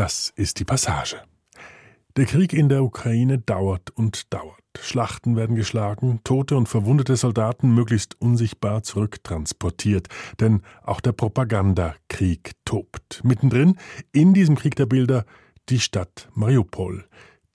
[0.00, 1.20] Das ist die Passage.
[2.16, 4.56] Der Krieg in der Ukraine dauert und dauert.
[4.78, 10.08] Schlachten werden geschlagen, tote und verwundete Soldaten möglichst unsichtbar zurücktransportiert,
[10.40, 13.20] denn auch der Propagandakrieg tobt.
[13.24, 13.76] Mittendrin,
[14.10, 15.26] in diesem Krieg der Bilder,
[15.68, 17.04] die Stadt Mariupol.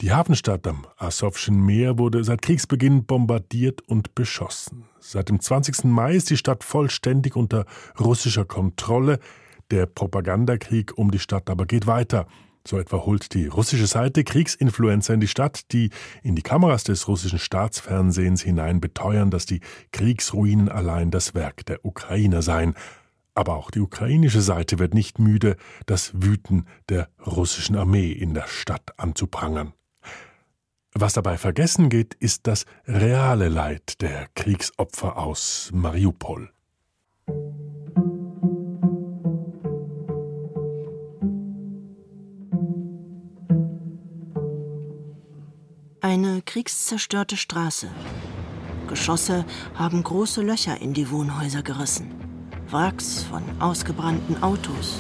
[0.02, 4.86] Die Hafenstadt am Asowschen Meer wurde seit Kriegsbeginn bombardiert und beschossen.
[5.00, 5.86] Seit dem 20.
[5.86, 7.66] Mai ist die Stadt vollständig unter
[8.00, 9.18] russischer Kontrolle.
[9.76, 12.28] Der Propagandakrieg um die Stadt aber geht weiter.
[12.66, 15.90] So etwa holt die russische Seite Kriegsinfluencer in die Stadt, die
[16.24, 19.60] in die Kameras des russischen Staatsfernsehens hinein beteuern, dass die
[19.92, 22.76] Kriegsruinen allein das Werk der Ukrainer seien.
[23.34, 25.58] Aber auch die ukrainische Seite wird nicht müde,
[25.88, 29.74] das Wüten der russischen Armee in der Stadt anzuprangern.
[30.94, 36.50] Was dabei vergessen geht, ist das reale Leid der Kriegsopfer aus Mariupol.
[46.06, 47.88] Eine kriegszerstörte Straße.
[48.88, 52.12] Geschosse haben große Löcher in die Wohnhäuser gerissen.
[52.70, 55.00] Wracks von ausgebrannten Autos.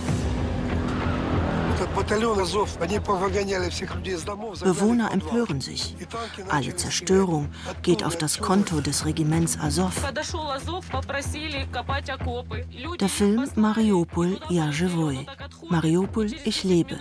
[4.62, 5.97] Bewohner empören sich.
[6.48, 7.48] Alle Zerstörung
[7.83, 9.94] geht auf das Konto des Regiments Azov.
[13.00, 15.27] Der Film Mariupol Ja Живой.
[15.69, 16.98] Mariupol Ich lebe.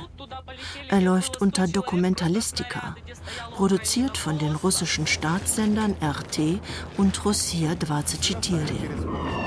[0.89, 2.95] Er läuft unter Dokumentalistika,
[3.55, 6.59] produziert von den russischen Staatssendern RT
[6.97, 9.42] und Russia 24.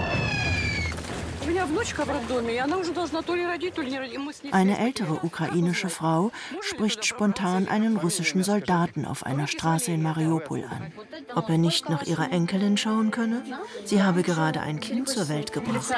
[4.51, 10.91] Eine ältere ukrainische Frau spricht spontan einen russischen Soldaten auf einer Straße in Mariupol an.
[11.35, 13.43] Ob er nicht nach ihrer Enkelin schauen könne?
[13.85, 15.93] Sie habe gerade ein Kind zur Welt gebracht.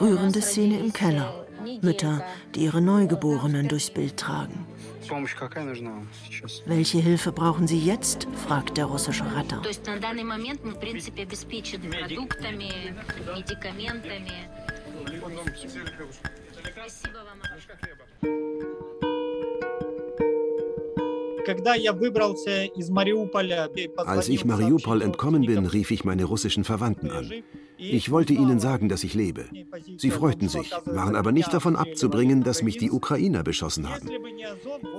[0.00, 1.46] Rührende Szene im Keller.
[1.80, 4.66] Mütter, die ihre Neugeborenen durchs Bild tragen.
[6.66, 8.26] Welche Hilfe brauchen Sie jetzt?
[8.46, 9.60] fragt der russische Ratter.
[23.96, 27.30] Als ich Mariupol entkommen bin, rief ich meine russischen Verwandten an.
[27.78, 29.46] Ich wollte ihnen sagen, dass ich lebe.
[29.96, 34.08] Sie freuten sich, waren aber nicht davon abzubringen, dass mich die Ukrainer beschossen haben.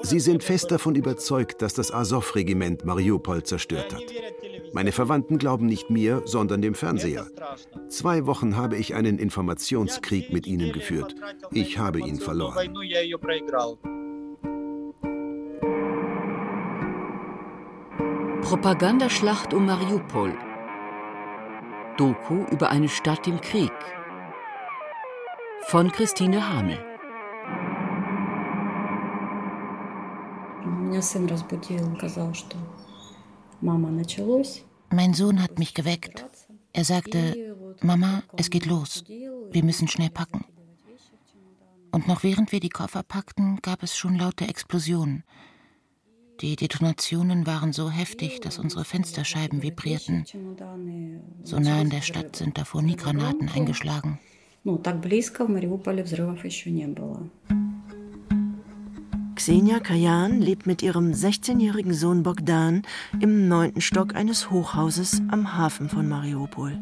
[0.01, 4.03] Sie sind fest davon überzeugt, dass das Azov-Regiment Mariupol zerstört hat.
[4.73, 7.27] Meine Verwandten glauben nicht mir, sondern dem Fernseher.
[7.87, 11.15] Zwei Wochen habe ich einen Informationskrieg mit ihnen geführt.
[11.51, 12.73] Ich habe ihn verloren.
[18.43, 20.37] Propagandaschlacht um Mariupol.
[21.95, 23.71] Doku über eine Stadt im Krieg.
[25.67, 26.77] Von Christine Hamel.
[34.91, 36.25] Mein Sohn hat mich geweckt.
[36.73, 39.05] Er sagte, Mama, es geht los.
[39.07, 40.43] Wir müssen schnell packen.
[41.91, 45.23] Und noch während wir die Koffer packten, gab es schon laute Explosionen.
[46.41, 50.25] Die Detonationen waren so heftig, dass unsere Fensterscheiben vibrierten.
[51.43, 54.19] So nah in der Stadt sind davor nie Granaten eingeschlagen.
[59.35, 62.83] Xenia Kajan lebt mit ihrem 16-jährigen Sohn Bogdan
[63.19, 66.79] im neunten Stock eines Hochhauses am Hafen von Mariupol.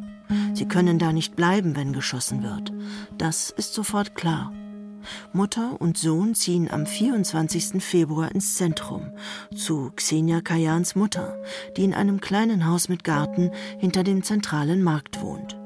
[0.53, 2.71] Sie können da nicht bleiben, wenn geschossen wird.
[3.17, 4.53] Das ist sofort klar.
[5.32, 7.82] Mutter und Sohn ziehen am 24.
[7.82, 9.12] Februar ins Zentrum
[9.54, 11.36] zu Xenia Kajans Mutter,
[11.76, 15.56] die in einem kleinen Haus mit Garten hinter dem zentralen Markt wohnt.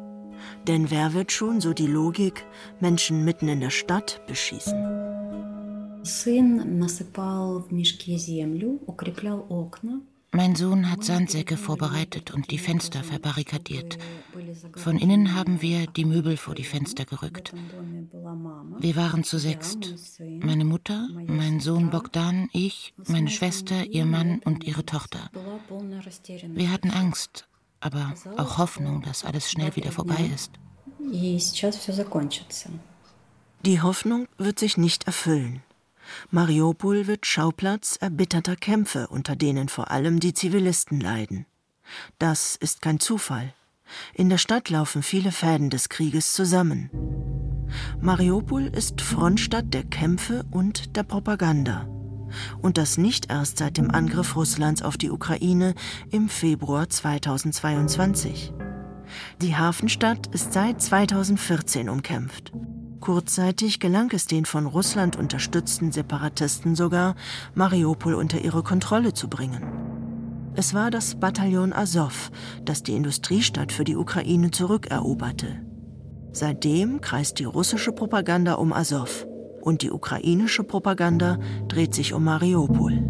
[0.66, 2.44] Denn wer wird schon, so die Logik,
[2.80, 5.10] Menschen mitten in der Stadt beschießen?
[6.02, 10.00] Сын насыпал в мешки землю, укреплял окна.
[10.35, 13.97] Mein Sohn hat Sandsäcke vorbereitet und die Fenster verbarrikadiert.
[14.75, 17.53] Von innen haben wir die Möbel vor die Fenster gerückt.
[18.77, 19.95] Wir waren zu sechst.
[20.19, 25.29] Meine Mutter, mein Sohn Bogdan, ich, meine Schwester, ihr Mann und ihre Tochter.
[26.49, 27.47] Wir hatten Angst,
[27.79, 30.51] aber auch Hoffnung, dass alles schnell wieder vorbei ist.
[33.65, 35.63] Die Hoffnung wird sich nicht erfüllen.
[36.31, 41.45] Mariupol wird Schauplatz erbitterter Kämpfe, unter denen vor allem die Zivilisten leiden.
[42.19, 43.53] Das ist kein Zufall.
[44.13, 46.89] In der Stadt laufen viele Fäden des Krieges zusammen.
[47.99, 51.87] Mariupol ist Frontstadt der Kämpfe und der Propaganda.
[52.61, 55.75] Und das nicht erst seit dem Angriff Russlands auf die Ukraine
[56.11, 58.53] im Februar 2022.
[59.41, 62.51] Die Hafenstadt ist seit 2014 umkämpft.
[63.04, 67.16] Kurzzeitig gelang es den von Russland unterstützten Separatisten sogar,
[67.54, 69.62] Mariupol unter ihre Kontrolle zu bringen.
[70.54, 72.30] Es war das Bataillon Azov,
[72.64, 75.64] das die Industriestadt für die Ukraine zurückeroberte.
[76.32, 79.26] Seitdem kreist die russische Propaganda um Azov
[79.62, 83.02] und die ukrainische Propaganda dreht sich um Mariupol.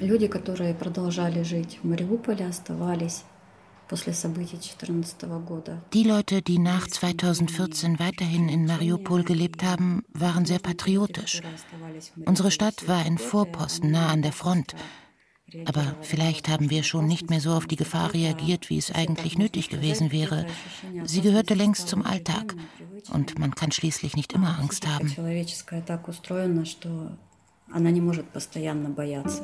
[0.00, 3.24] Люди, которые продолжали жить в Мариуполе, оставались
[5.94, 11.40] die Leute, die nach 2014 weiterhin in Mariupol gelebt haben, waren sehr patriotisch.
[12.24, 14.74] Unsere Stadt war ein Vorposten nah an der Front.
[15.66, 19.38] Aber vielleicht haben wir schon nicht mehr so auf die Gefahr reagiert, wie es eigentlich
[19.38, 20.46] nötig gewesen wäre.
[21.04, 22.56] Sie gehörte längst zum Alltag.
[23.12, 25.14] Und man kann schließlich nicht immer Angst haben.
[27.72, 29.42] Она не может постоянно бояться.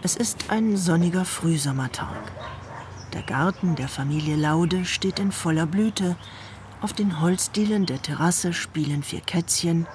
[0.00, 2.32] Es ist ein sonniger Frühsommertag.
[3.12, 6.16] Der Garten der Familie Laude steht in voller Blüte.
[6.80, 9.88] Auf den Holzdielen der Terrasse spielen vier Kätzchen.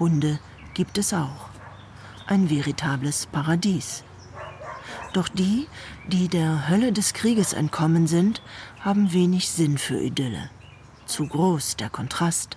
[0.00, 0.40] Hunde
[0.74, 1.50] gibt es auch.
[2.26, 4.02] Ein veritables Paradies.
[5.12, 5.68] Doch die,
[6.08, 8.42] die der Hölle des Krieges entkommen sind,
[8.80, 10.50] haben wenig Sinn für Idylle.
[11.06, 12.56] Zu groß der Kontrast.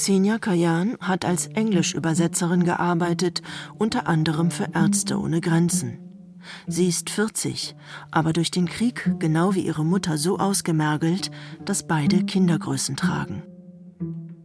[0.00, 3.42] Xenia Kayan hat als Englischübersetzerin gearbeitet,
[3.76, 5.98] unter anderem für Ärzte ohne Grenzen.
[6.66, 7.76] Sie ist 40,
[8.10, 11.30] aber durch den Krieg genau wie ihre Mutter so ausgemergelt,
[11.66, 13.42] dass beide Kindergrößen tragen.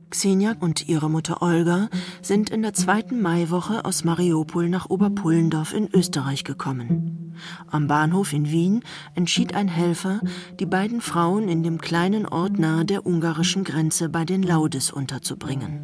[0.10, 1.90] Xenia und ihre Mutter Olga
[2.22, 7.36] sind in der zweiten Maiwoche aus Mariupol nach Oberpullendorf in Österreich gekommen.
[7.70, 8.84] Am Bahnhof in Wien
[9.16, 10.22] entschied ein Helfer,
[10.60, 15.80] die beiden Frauen in dem kleinen Ort nahe der ungarischen Grenze bei den Laudes unterzubringen.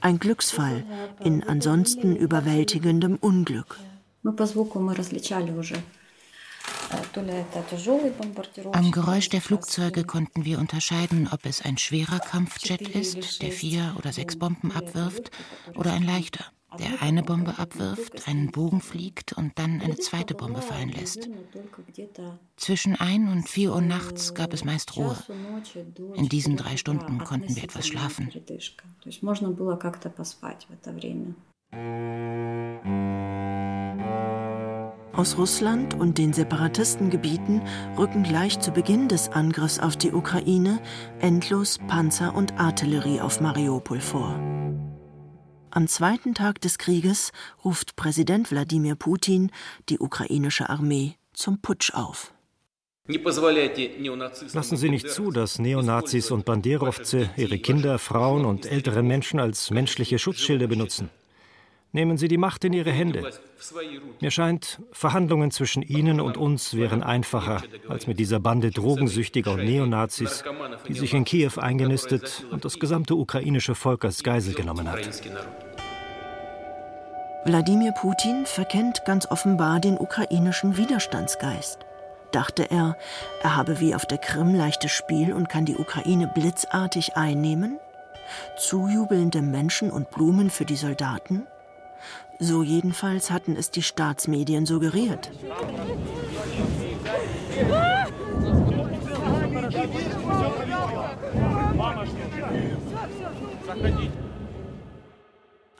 [0.00, 0.84] Ein Glücksfall
[1.24, 3.76] in ansonsten überwältigendem Unglück.
[8.72, 13.94] Am Geräusch der Flugzeuge konnten wir unterscheiden, ob es ein schwerer Kampfjet ist, der vier
[13.98, 15.30] oder sechs Bomben abwirft,
[15.74, 16.44] oder ein leichter,
[16.78, 21.28] der eine Bombe abwirft, einen Bogen fliegt und dann eine zweite Bombe fallen lässt.
[22.56, 25.16] Zwischen ein und vier Uhr nachts gab es meist Ruhe.
[26.14, 28.30] In diesen drei Stunden konnten wir etwas schlafen.
[35.18, 37.60] Aus Russland und den Separatistengebieten
[37.98, 40.80] rücken gleich zu Beginn des Angriffs auf die Ukraine
[41.18, 44.38] endlos Panzer und Artillerie auf Mariupol vor.
[45.72, 47.32] Am zweiten Tag des Krieges
[47.64, 49.50] ruft Präsident Wladimir Putin
[49.88, 52.32] die ukrainische Armee zum Putsch auf.
[53.08, 59.72] Lassen Sie nicht zu, dass Neonazis und Banderovцы ihre Kinder, Frauen und ältere Menschen als
[59.72, 61.10] menschliche Schutzschilde benutzen.
[61.92, 63.30] Nehmen Sie die Macht in Ihre Hände.
[64.20, 69.64] Mir scheint, Verhandlungen zwischen Ihnen und uns wären einfacher als mit dieser Bande Drogensüchtiger und
[69.64, 70.44] Neonazis,
[70.86, 75.08] die sich in Kiew eingenistet und das gesamte ukrainische Volk als Geisel genommen hat.
[77.44, 81.78] Wladimir Putin verkennt ganz offenbar den ukrainischen Widerstandsgeist.
[82.32, 82.98] Dachte er,
[83.42, 87.78] er habe wie auf der Krim leichtes Spiel und kann die Ukraine blitzartig einnehmen?
[88.58, 91.46] Zujubelnde Menschen und Blumen für die Soldaten?
[92.40, 95.30] So jedenfalls hatten es die Staatsmedien suggeriert.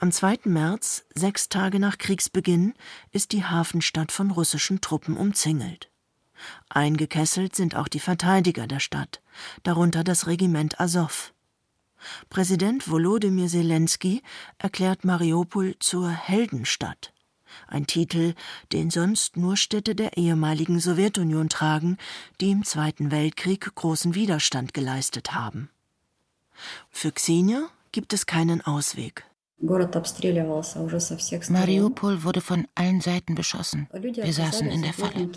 [0.01, 0.39] Am 2.
[0.45, 2.73] März, sechs Tage nach Kriegsbeginn,
[3.11, 5.89] ist die Hafenstadt von russischen Truppen umzingelt.
[6.69, 9.21] Eingekesselt sind auch die Verteidiger der Stadt,
[9.63, 11.33] darunter das Regiment Azov.
[12.29, 14.21] Präsident Volodymyr Zelensky
[14.57, 17.13] erklärt Mariupol zur Heldenstadt.
[17.67, 18.35] Ein Titel,
[18.71, 21.97] den sonst nur Städte der ehemaligen Sowjetunion tragen,
[22.39, 25.69] die im Zweiten Weltkrieg großen Widerstand geleistet haben.
[26.89, 29.25] Für Xenia gibt es keinen Ausweg.
[31.49, 33.89] Mariupol wurde von allen Seiten beschossen.
[33.91, 35.29] Wir saßen in der Falle.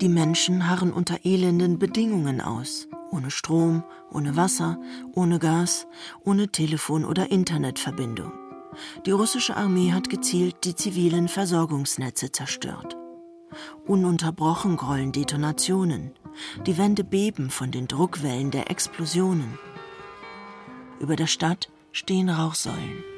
[0.00, 4.78] Die Menschen harren unter elenden Bedingungen aus ohne Strom, ohne Wasser,
[5.14, 5.86] ohne Gas,
[6.24, 8.32] ohne Telefon- oder Internetverbindung.
[9.06, 12.96] Die russische Armee hat gezielt die zivilen Versorgungsnetze zerstört.
[13.86, 16.12] Ununterbrochen grollen Detonationen.
[16.66, 19.58] Die Wände beben von den Druckwellen der Explosionen.
[20.98, 23.13] Über der Stadt stehen Rauchsäulen.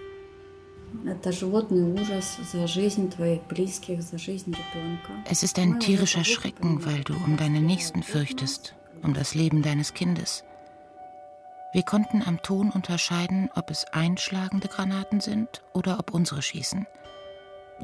[5.31, 9.95] Es ist ein tierischer Schrecken, weil du um deine Nächsten fürchtest, um das Leben deines
[9.95, 10.45] Kindes.
[11.73, 16.87] Wir konnten am Ton unterscheiden, ob es einschlagende Granaten sind oder ob unsere schießen.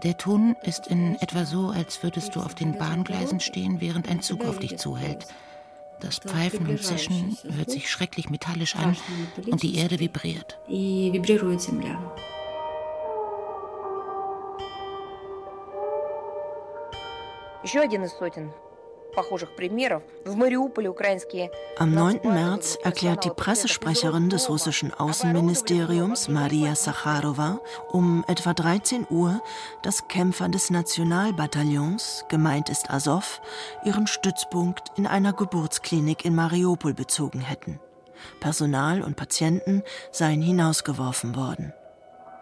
[0.02, 4.22] Der Ton ist in etwa so, als würdest du auf den Bahngleisen stehen, während ein
[4.22, 5.26] Zug auf dich zuhält.
[6.00, 8.96] Das Pfeifen und Zischen hört sich schrecklich metallisch an
[9.46, 10.58] und die Erde vibriert.
[21.78, 22.20] Am 9.
[22.24, 29.40] März erklärt die Pressesprecherin des russischen Außenministeriums Maria Sacharowa um etwa 13 Uhr,
[29.82, 33.40] dass Kämpfer des Nationalbataillons, gemeint ist Azov,
[33.84, 37.78] ihren Stützpunkt in einer Geburtsklinik in Mariupol bezogen hätten.
[38.40, 41.72] Personal und Patienten seien hinausgeworfen worden.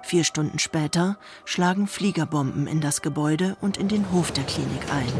[0.02, 5.12] Vier Stunden später schlagen Fliegerbomben in das Gebäude und in den Hof der Klinik ein.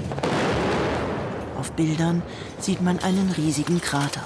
[1.59, 2.23] Auf Bildern
[2.59, 4.25] sieht man einen riesigen Krater.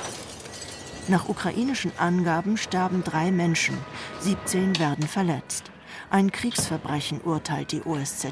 [1.08, 3.76] Nach ukrainischen Angaben sterben drei Menschen,
[4.20, 5.70] 17 werden verletzt.
[6.11, 8.30] Ein Kriegsverbrechen urteilt die OSZE.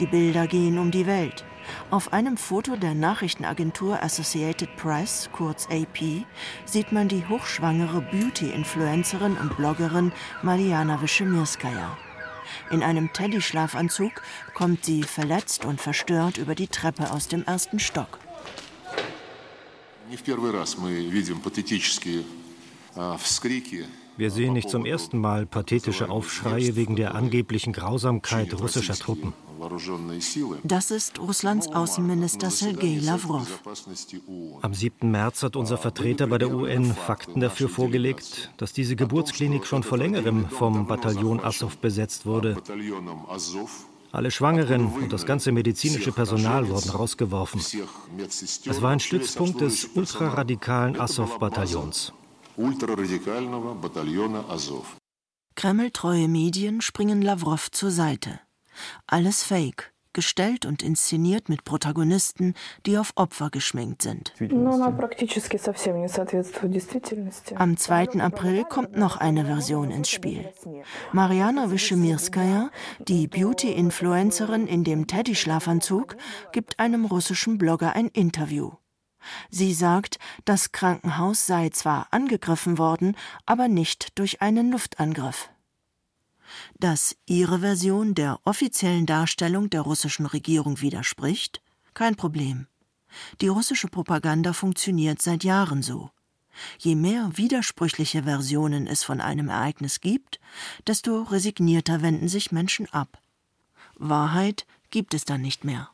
[0.00, 1.44] Die Bilder gehen um die Welt.
[1.90, 6.24] Auf einem Foto der Nachrichtenagentur Associated Press, kurz AP,
[6.64, 11.96] sieht man die hochschwangere Beauty-Influencerin und Bloggerin Mariana Wyschemirskaya.
[12.70, 14.22] In einem Teddy-Schlafanzug
[14.54, 18.18] kommt sie verletzt und verstört über die Treppe aus dem ersten Stock.
[24.16, 29.32] Wir sehen nicht zum ersten Mal pathetische Aufschreie wegen der angeblichen Grausamkeit russischer Truppen.
[30.64, 33.60] Das ist Russlands Außenminister Sergei Lavrov.
[34.60, 35.10] Am 7.
[35.10, 39.98] März hat unser Vertreter bei der UN Fakten dafür vorgelegt, dass diese Geburtsklinik schon vor
[39.98, 42.56] längerem vom Bataillon Azov besetzt wurde.
[44.10, 47.60] Alle Schwangeren und das ganze medizinische Personal wurden rausgeworfen.
[47.60, 51.00] Es war ein Stützpunkt des ultraradikalen
[52.56, 54.86] Azov-Bataillons.
[55.54, 58.40] Kreml-treue Medien springen Lavrov zur Seite.
[59.06, 62.54] Alles Fake, gestellt und inszeniert mit Protagonisten,
[62.86, 64.32] die auf Opfer geschminkt sind.
[67.54, 68.20] Am 2.
[68.20, 70.52] April kommt noch eine Version ins Spiel.
[71.12, 76.16] Mariana Wyschemirskaya, die Beauty-Influencerin in dem Teddy-Schlafanzug,
[76.52, 78.72] gibt einem russischen Blogger ein Interview.
[79.50, 85.48] Sie sagt, das Krankenhaus sei zwar angegriffen worden, aber nicht durch einen Luftangriff
[86.78, 91.62] dass ihre Version der offiziellen Darstellung der russischen Regierung widerspricht?
[91.94, 92.66] Kein Problem.
[93.40, 96.10] Die russische Propaganda funktioniert seit Jahren so.
[96.78, 100.38] Je mehr widersprüchliche Versionen es von einem Ereignis gibt,
[100.86, 103.18] desto resignierter wenden sich Menschen ab.
[103.96, 105.88] Wahrheit gibt es dann nicht mehr.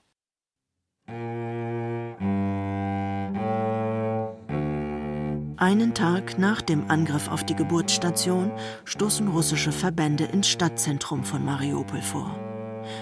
[5.60, 8.52] Einen Tag nach dem Angriff auf die Geburtsstation
[8.84, 12.38] stoßen russische Verbände ins Stadtzentrum von Mariupol vor.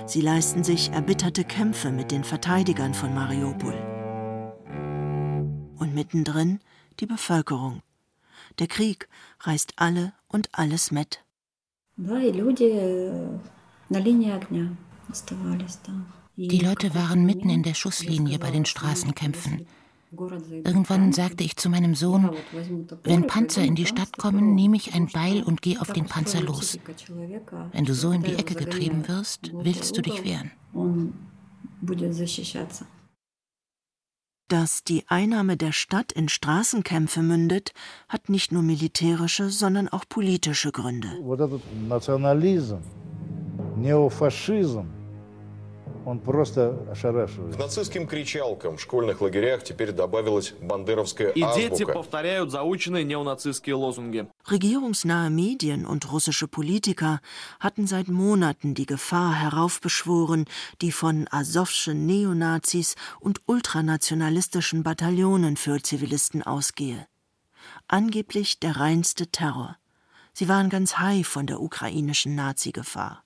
[0.06, 3.75] Sie leisten sich erbitterte Kämpfe mit den Verteidigern von Mariupol.
[5.78, 6.60] Und mittendrin
[6.98, 7.82] die Bevölkerung.
[8.58, 9.06] Der Krieg
[9.40, 11.22] reißt alle und alles mit.
[16.36, 19.66] Die Leute waren mitten in der Schusslinie bei den Straßenkämpfen.
[20.64, 22.30] Irgendwann sagte ich zu meinem Sohn,
[23.04, 26.40] wenn Panzer in die Stadt kommen, nehme ich ein Beil und gehe auf den Panzer
[26.40, 26.78] los.
[27.73, 30.50] Wenn du so in die Ecke getrieben wirst, willst du dich wehren.
[34.49, 37.73] Dass die Einnahme der Stadt in Straßenkämpfe mündet,
[38.08, 41.08] hat nicht nur militärische, sondern auch politische Gründe.
[41.88, 42.76] Nationalism,
[43.76, 44.87] Neofaschism,
[46.05, 47.55] он просто ошарашивает.
[47.55, 54.27] К нацистским кричалкам в школьных лагерях теперь добавилась бандеровская И дети повторяют заученные неонацистские лозунги.
[54.50, 57.22] Regierungsnahe Medien und russische Politiker
[57.60, 60.46] hatten seit Monaten die Gefahr heraufbeschworen,
[60.81, 67.05] die von Asowschen Neonazis und ultranationalistischen Bataillonen für Zivilisten ausgehe.
[67.88, 69.77] Angeblich der reinste Terror.
[70.34, 73.24] Sie waren ganz high von der ukrainischen Nazi-Gefahr.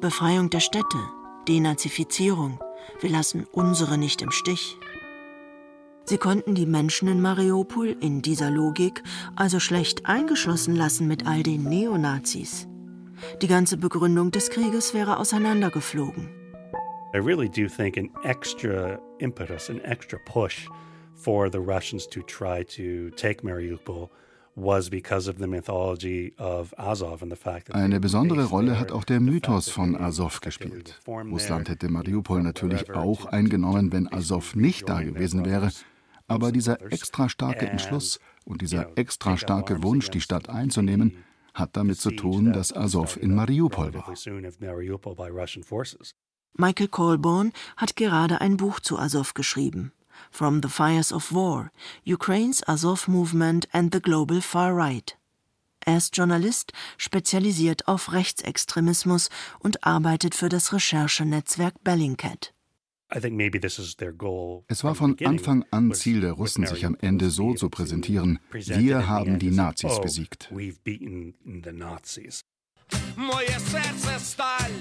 [0.00, 0.98] Befreiung der Städte,
[1.47, 2.59] Denazifizierung.
[3.01, 4.77] Wir lassen unsere nicht im Stich.
[6.05, 9.01] Sie konnten die Menschen in Mariupol in dieser Logik
[9.35, 12.67] also schlecht eingeschlossen lassen mit all den Neonazis.
[13.41, 16.29] Die ganze Begründung des Krieges wäre auseinandergeflogen.
[17.13, 20.67] I really do think an extra impetus, an extra push
[21.15, 24.09] for the Russians to try to take Mariupol
[27.71, 31.01] Eine besondere Rolle hat auch der Mythos von Azov gespielt.
[31.07, 35.71] Russland hätte Mariupol natürlich auch eingenommen, wenn Azov nicht da gewesen wäre.
[36.27, 41.17] Aber dieser extra starke Entschluss und dieser extra starke Wunsch, die Stadt einzunehmen,
[41.53, 44.13] hat damit zu tun, dass Azov in Mariupol war.
[46.57, 49.91] Michael Colborn hat gerade ein Buch zu Azov geschrieben.
[50.31, 51.71] From the Fires of War,
[52.05, 55.17] Ukraine's Azov Movement and the Global Far Right.
[55.85, 59.29] Er ist Journalist, spezialisiert auf Rechtsextremismus
[59.59, 62.53] und arbeitet für das Recherchenetzwerk Bellingcat.
[63.09, 69.07] Es war von Anfang an Ziel der Russen, sich am Ende so zu präsentieren, wir
[69.07, 70.51] haben die Nazis oh, besiegt.
[73.15, 74.71] Moje serce stal,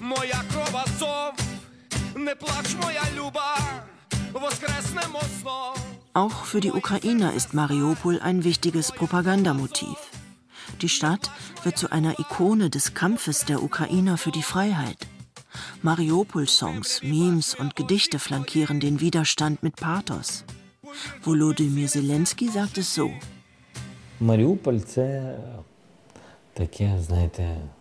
[0.00, 1.34] moja krov azov,
[2.16, 3.54] ne placz moja luba,
[6.12, 9.96] auch für die Ukrainer ist Mariupol ein wichtiges Propagandamotiv.
[10.82, 11.30] Die Stadt
[11.62, 14.98] wird zu einer Ikone des Kampfes der Ukrainer für die Freiheit.
[15.82, 20.44] Mariupol-Songs, Memes und Gedichte flankieren den Widerstand mit Pathos.
[21.22, 23.12] Volodymyr Zelensky sagt es so.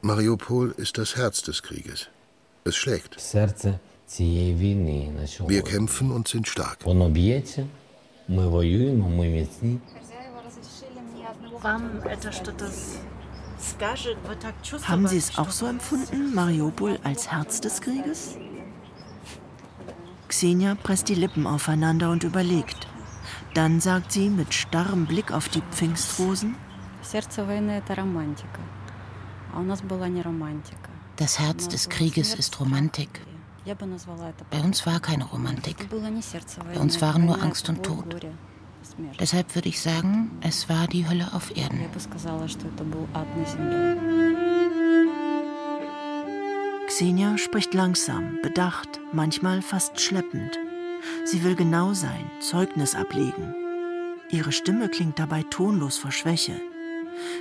[0.01, 2.08] Mariupol ist das Herz des Krieges.
[2.63, 3.20] Es schlägt.
[4.18, 6.80] Wir kämpfen und sind stark.
[14.84, 18.38] Haben Sie es auch so empfunden, Mariupol als Herz des Krieges?
[20.28, 22.88] Xenia presst die Lippen aufeinander und überlegt.
[23.54, 26.56] Dann sagt sie mit starrem Blick auf die Pfingstrosen:
[31.16, 33.22] Das Herz des Krieges ist Romantik.
[34.51, 35.88] Bei uns war keine Romantik.
[35.89, 38.06] Bei uns waren nur Angst und Tod.
[39.20, 41.86] Deshalb würde ich sagen, es war die Hölle auf Erden.
[46.88, 50.58] Xenia spricht langsam, bedacht, manchmal fast schleppend.
[51.24, 53.56] Sie will genau sein, Zeugnis ablegen.
[54.31, 56.60] Ihre Stimme klingt dabei tonlos vor Schwäche.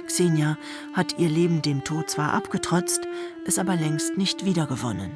[0.07, 0.57] Xenia
[0.93, 3.01] hat ihr Leben dem Tod zwar abgetrotzt,
[3.47, 5.13] es aber längst nicht wiedergewonnen.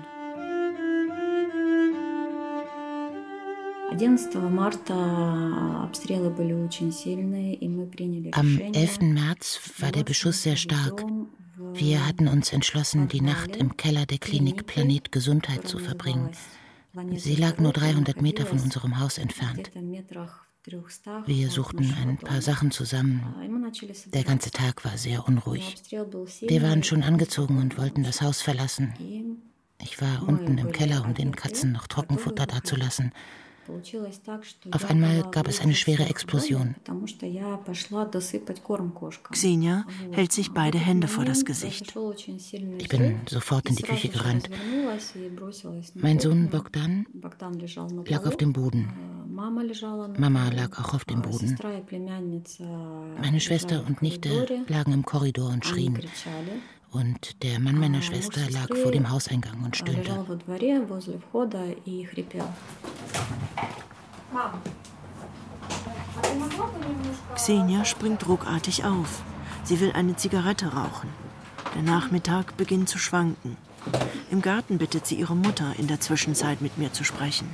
[8.33, 9.00] Am 11.
[9.00, 11.05] März war der Beschuss sehr stark.
[11.74, 16.31] Wir hatten uns entschlossen, die Nacht im Keller der Klinik Planet Gesundheit zu verbringen.
[17.16, 19.70] Sie lag nur 300 Meter von unserem Haus entfernt.
[21.26, 23.35] Wir suchten ein paar Sachen zusammen.
[24.07, 25.76] Der ganze Tag war sehr unruhig.
[26.40, 28.94] Wir waren schon angezogen und wollten das Haus verlassen.
[29.83, 33.12] Ich war unten im Keller, um den Katzen noch Trockenfutter dazulassen.
[34.70, 36.75] Auf einmal gab es eine schwere Explosion.
[39.31, 41.94] Xenia hält sich beide Hände vor das Gesicht.
[42.79, 44.51] Ich bin sofort in die Küche gerannt.
[45.94, 47.07] Mein Sohn Bogdan
[48.07, 48.92] lag auf dem Boden.
[50.18, 51.57] Mama lag auch auf dem Boden.
[53.20, 55.98] Meine Schwester und Nichte lagen im Korridor und schrien
[56.92, 60.12] und der Mann meiner Schwester lag vor dem Hauseingang und stöhnte.
[67.35, 69.22] Xenia springt ruckartig auf.
[69.64, 71.08] Sie will eine Zigarette rauchen.
[71.74, 73.56] Der Nachmittag beginnt zu schwanken.
[74.30, 77.48] Im Garten bittet sie ihre Mutter, in der Zwischenzeit mit mir zu sprechen.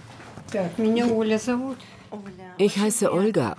[2.57, 3.57] Ich heiße Olga.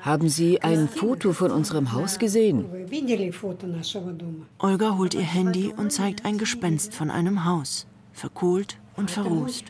[0.00, 2.64] Haben Sie ein Foto von unserem Haus gesehen?
[4.58, 9.64] Olga holt ihr Handy und zeigt ein Gespenst von einem Haus, verkohlt und verrußt.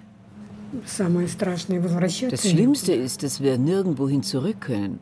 [2.31, 5.01] Das Schlimmste ist, dass wir nirgendwohin zurück können.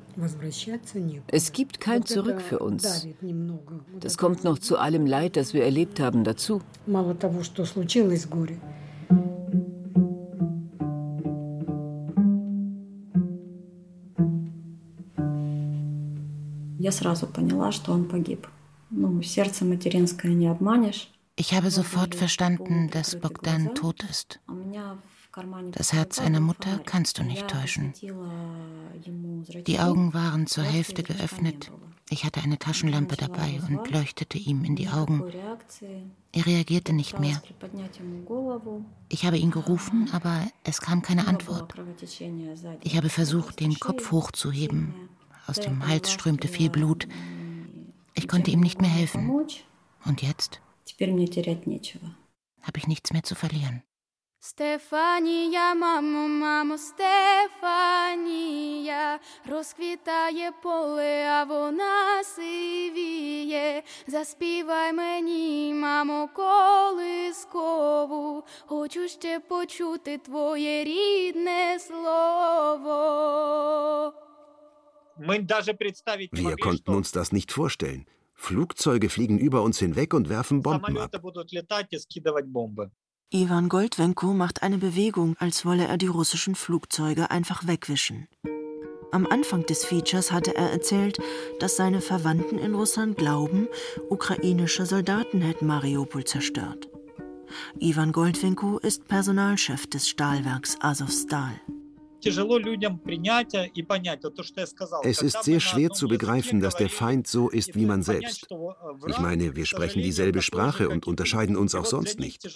[1.28, 3.06] Es gibt kein Zurück für uns.
[4.00, 6.60] Das kommt noch zu allem Leid, das wir erlebt haben, dazu.
[21.36, 24.40] Ich habe sofort verstanden, dass Bogdan tot ist.
[25.72, 27.92] Das Herz einer Mutter kannst du nicht täuschen.
[29.66, 31.70] Die Augen waren zur Hälfte geöffnet.
[32.08, 35.22] Ich hatte eine Taschenlampe dabei und leuchtete ihm in die Augen.
[36.32, 37.40] Er reagierte nicht mehr.
[39.08, 41.74] Ich habe ihn gerufen, aber es kam keine Antwort.
[42.82, 44.94] Ich habe versucht, den Kopf hochzuheben,
[45.46, 47.06] aus dem Hals strömte viel Blut.
[48.14, 49.30] Ich konnte ihm nicht mehr helfen.
[50.04, 50.60] Und jetzt?
[52.62, 53.82] Habe ich nichts mehr zu verlieren.
[54.42, 56.78] Стефанія, мамо, мамо,
[57.58, 58.20] Стефанія,
[59.50, 63.82] розквітає поле, а вона сивіє.
[64.06, 67.64] Заспівай мені, мамо, колискову,
[68.66, 72.96] хочу ще почути твоє рідне слово.
[76.32, 78.06] Wir konnten uns das nicht vorstellen.
[78.34, 81.10] Flugzeuge fliegen über uns hinweg und werfen Bomben ab.
[83.32, 88.26] Ivan Goldwenko macht eine Bewegung, als wolle er die russischen Flugzeuge einfach wegwischen.
[89.12, 91.18] Am Anfang des Features hatte er erzählt,
[91.60, 93.68] dass seine Verwandten in Russland glauben,
[94.08, 96.88] ukrainische Soldaten hätten Mariupol zerstört.
[97.78, 101.52] Ivan Goldwenko ist Personalchef des Stahlwerks Azovstal.
[105.02, 108.48] Es ist sehr schwer zu begreifen, dass der Feind so ist wie man selbst.
[109.06, 112.46] Ich meine, wir sprechen dieselbe Sprache und unterscheiden uns auch sonst nicht.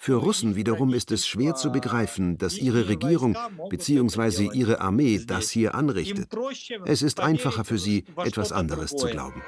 [0.00, 3.36] Für Russen wiederum ist es schwer zu begreifen, dass ihre Regierung
[3.70, 4.50] bzw.
[4.52, 6.28] ihre Armee das hier anrichtet.
[6.84, 9.42] Es ist einfacher für sie, etwas anderes zu glauben.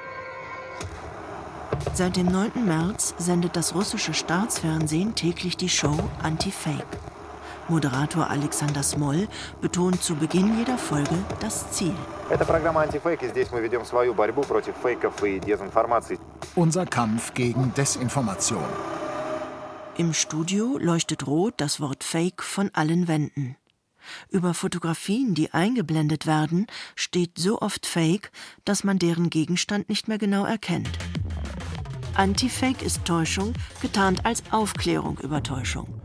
[1.93, 2.65] Seit dem 9.
[2.65, 7.10] März sendet das russische Staatsfernsehen täglich die Show Anti-Fake.
[7.71, 9.29] Moderator Alexander Smoll
[9.61, 11.93] betont zu Beginn jeder Folge das Ziel.
[16.55, 18.65] Unser Kampf gegen Desinformation.
[19.97, 23.55] Im Studio leuchtet rot das Wort Fake von allen Wänden.
[24.29, 28.31] Über Fotografien, die eingeblendet werden, steht so oft Fake,
[28.65, 30.89] dass man deren Gegenstand nicht mehr genau erkennt.
[32.15, 36.00] Anti-Fake ist Täuschung, getarnt als Aufklärung über Täuschung.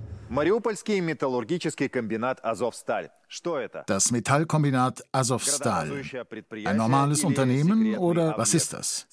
[3.86, 5.90] Das Metallkombinat Azovstal.
[6.64, 9.06] Ein normales Unternehmen oder was ist das?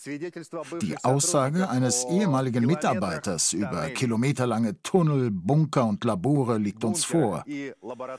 [0.81, 7.45] Die Aussage eines ehemaligen Mitarbeiters über kilometerlange Tunnel, Bunker und Labore liegt uns vor.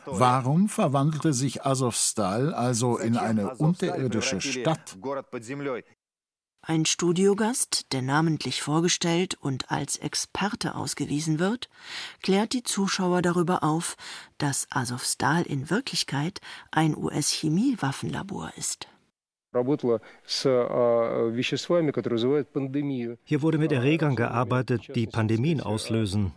[0.06, 4.96] Warum verwandelte sich Azovstal also in eine unterirdische Stadt?
[6.66, 11.68] Ein Studiogast, der namentlich vorgestellt und als Experte ausgewiesen wird,
[12.22, 13.98] klärt die Zuschauer darüber auf,
[14.38, 18.88] dass Azovstal in Wirklichkeit ein US-Chemiewaffenlabor ist.
[19.52, 19.66] Hier
[23.42, 26.32] wurde mit Erregern gearbeitet, die Pandemien auslösen.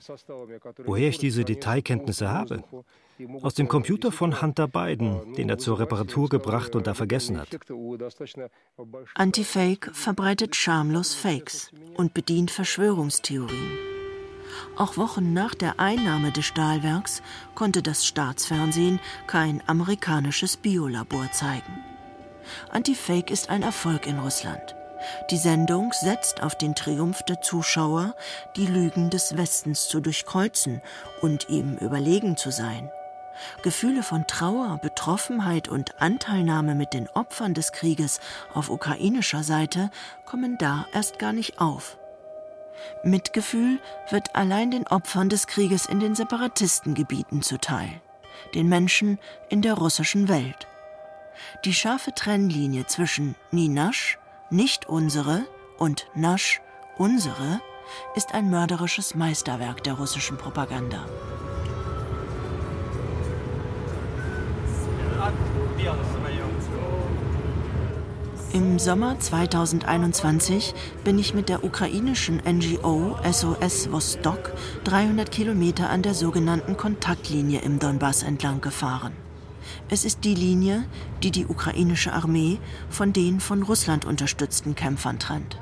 [0.84, 2.66] Woher ich diese Detailkenntnisse habe?
[3.42, 7.48] Aus dem Computer von Hunter Biden, den er zur Reparatur gebracht und da vergessen hat.
[9.16, 13.78] Antifake verbreitet schamlos Fakes und bedient Verschwörungstheorien.
[14.76, 17.22] Auch Wochen nach der Einnahme des Stahlwerks
[17.56, 21.84] konnte das Staatsfernsehen kein amerikanisches Biolabor zeigen.
[22.70, 24.76] Antifake ist ein Erfolg in Russland.
[25.32, 28.16] Die Sendung setzt auf den Triumph der Zuschauer,
[28.56, 30.82] die Lügen des Westens zu durchkreuzen
[31.22, 32.90] und ihm überlegen zu sein.
[33.64, 38.20] Gefühle von Trauer, Betroffenheit und Anteilnahme mit den Opfern des Krieges
[38.54, 39.90] auf ukrainischer Seite
[40.26, 41.98] kommen da erst gar nicht auf.
[43.04, 48.02] Mitgefühl wird allein den Opfern des Krieges in den Separatistengebieten zuteil,
[48.54, 49.20] den Menschen
[49.50, 50.68] in der russischen Welt.
[51.66, 54.18] Die scharfe Trennlinie zwischen Ninasch,
[54.50, 55.46] nicht unsere,
[55.78, 56.62] und Nasch,
[56.98, 57.62] unsere,
[58.16, 61.06] ist ein mörderisches Meisterwerk der russischen Propaganda.
[68.54, 70.74] Im Sommer 2021
[71.04, 74.54] bin ich mit der ukrainischen NGO SOS Vostok
[74.86, 79.14] 300 Kilometer an der sogenannten Kontaktlinie im Donbass entlang gefahren.
[79.90, 80.86] Es ist die Linie,
[81.24, 85.60] die die ukrainische Armee von den von Russland unterstützten Kämpfern trennt.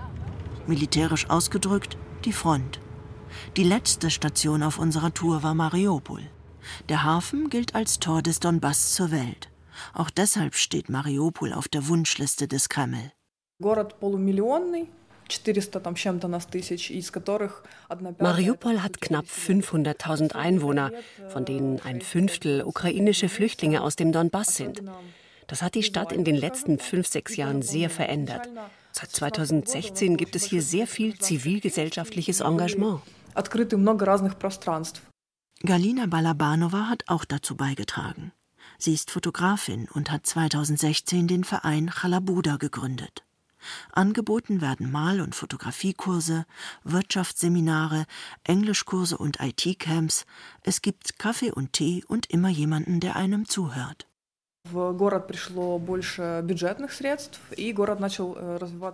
[0.67, 2.79] Militärisch ausgedrückt die Front.
[3.57, 6.21] Die letzte Station auf unserer Tour war Mariupol.
[6.89, 9.49] Der Hafen gilt als Tor des Donbass zur Welt.
[9.93, 13.11] Auch deshalb steht Mariupol auf der Wunschliste des Kreml.
[18.19, 20.91] Mariupol hat knapp 500.000 Einwohner,
[21.29, 24.83] von denen ein Fünftel ukrainische Flüchtlinge aus dem Donbass sind.
[25.47, 28.49] Das hat die Stadt in den letzten fünf, sechs Jahren sehr verändert.
[28.91, 33.01] Seit 2016 gibt es hier sehr viel zivilgesellschaftliches Engagement.
[35.63, 38.31] Galina Balabanova hat auch dazu beigetragen.
[38.77, 43.23] Sie ist Fotografin und hat 2016 den Verein Chalabuda gegründet.
[43.91, 46.45] Angeboten werden Mal- und Fotografiekurse,
[46.83, 48.05] Wirtschaftsseminare,
[48.43, 50.25] Englischkurse und IT-Camps.
[50.61, 54.07] Es gibt Kaffee und Tee und immer jemanden, der einem zuhört.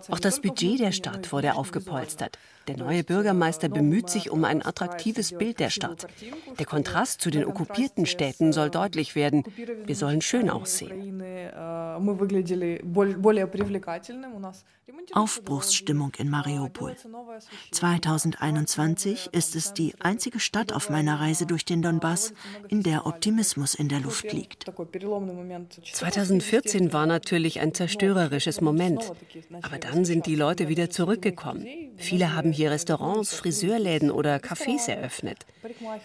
[0.08, 2.38] Auch das Budget der Stadt wurde aufgepolstert.
[2.68, 6.06] Der neue Bürgermeister bemüht sich um ein attraktives Bild der Stadt.
[6.58, 9.44] Der Kontrast zu den okkupierten Städten soll deutlich werden.
[9.84, 11.22] Wir sollen schön aussehen.
[15.12, 16.96] Aufbruchsstimmung in Mariupol.
[17.70, 22.32] 2021 ist es die einzige Stadt auf meiner Reise durch den Donbass,
[22.68, 24.66] in der Optimismus in der Luft liegt.
[25.92, 29.12] 2014 war natürlich ein zerstörerisches Moment.
[29.62, 31.66] Aber dann sind die Leute wieder zurückgekommen.
[31.96, 35.46] Viele haben hier Restaurants, Friseurläden oder Cafés eröffnet.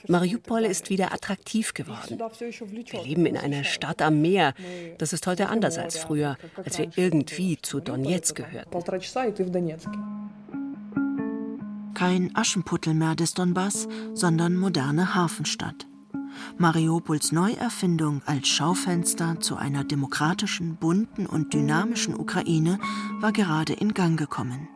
[0.07, 2.19] Mariupol ist wieder attraktiv geworden.
[2.19, 4.53] Wir leben in einer Stadt am Meer.
[4.97, 8.71] Das ist heute anders als früher, als wir irgendwie zu Donetsk gehörten.
[11.93, 15.88] Kein Aschenputtel mehr des Donbass, sondern moderne Hafenstadt.
[16.57, 22.79] Mariupols Neuerfindung als Schaufenster zu einer demokratischen, bunten und dynamischen Ukraine
[23.19, 24.67] war gerade in Gang gekommen.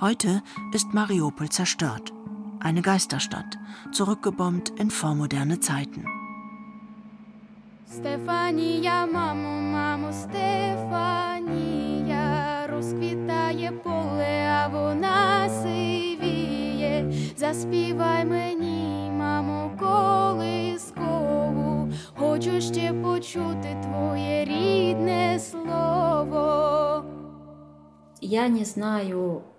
[0.00, 2.12] Heute ist Mariupol zerstört.
[2.60, 3.58] Eine Geisterstadt,
[3.92, 6.04] zurückgebombt in vormoderne Zeiten.
[7.86, 11.46] Stefania, Mamo, Mamo, Stefania,
[12.76, 17.12] розквітає поле, а вона сивіє.
[17.36, 27.04] Заспівай мені, мамо, колискову, хочу ще почути твоє рідне слово.
[28.20, 29.49] Я не знаю, какой именно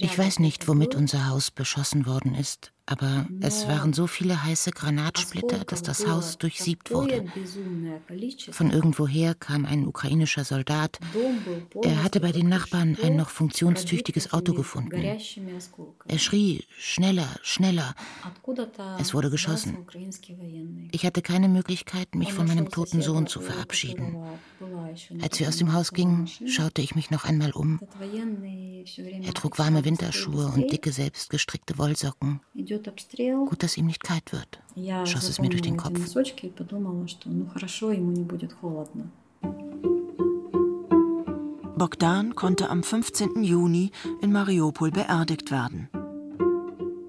[0.00, 4.70] ich weiß nicht, womit unser Haus beschossen worden ist, aber es waren so viele heiße
[4.70, 7.24] Granatsplitter, dass das Haus durchsiebt wurde.
[8.50, 10.98] Von irgendwoher kam ein ukrainischer Soldat.
[11.82, 15.02] Er hatte bei den Nachbarn ein noch funktionstüchtiges Auto gefunden.
[16.06, 17.94] Er schrie schneller, schneller.
[18.98, 19.78] Es wurde geschossen.
[20.92, 24.16] Ich hatte keine Möglichkeit, mich von meinem toten Sohn zu verabschieden.
[25.22, 27.80] Als wir aus dem Haus gingen, schaute ich mich noch einmal um.
[29.22, 32.40] Er trug warme Winterschuhe und dicke, selbstgestrickte Wollsocken.
[33.46, 34.60] Gut, dass ihm nicht kalt wird,
[35.06, 35.98] schoss es mir durch den Kopf.
[41.76, 43.42] Bogdan konnte am 15.
[43.42, 45.88] Juni in Mariupol beerdigt werden.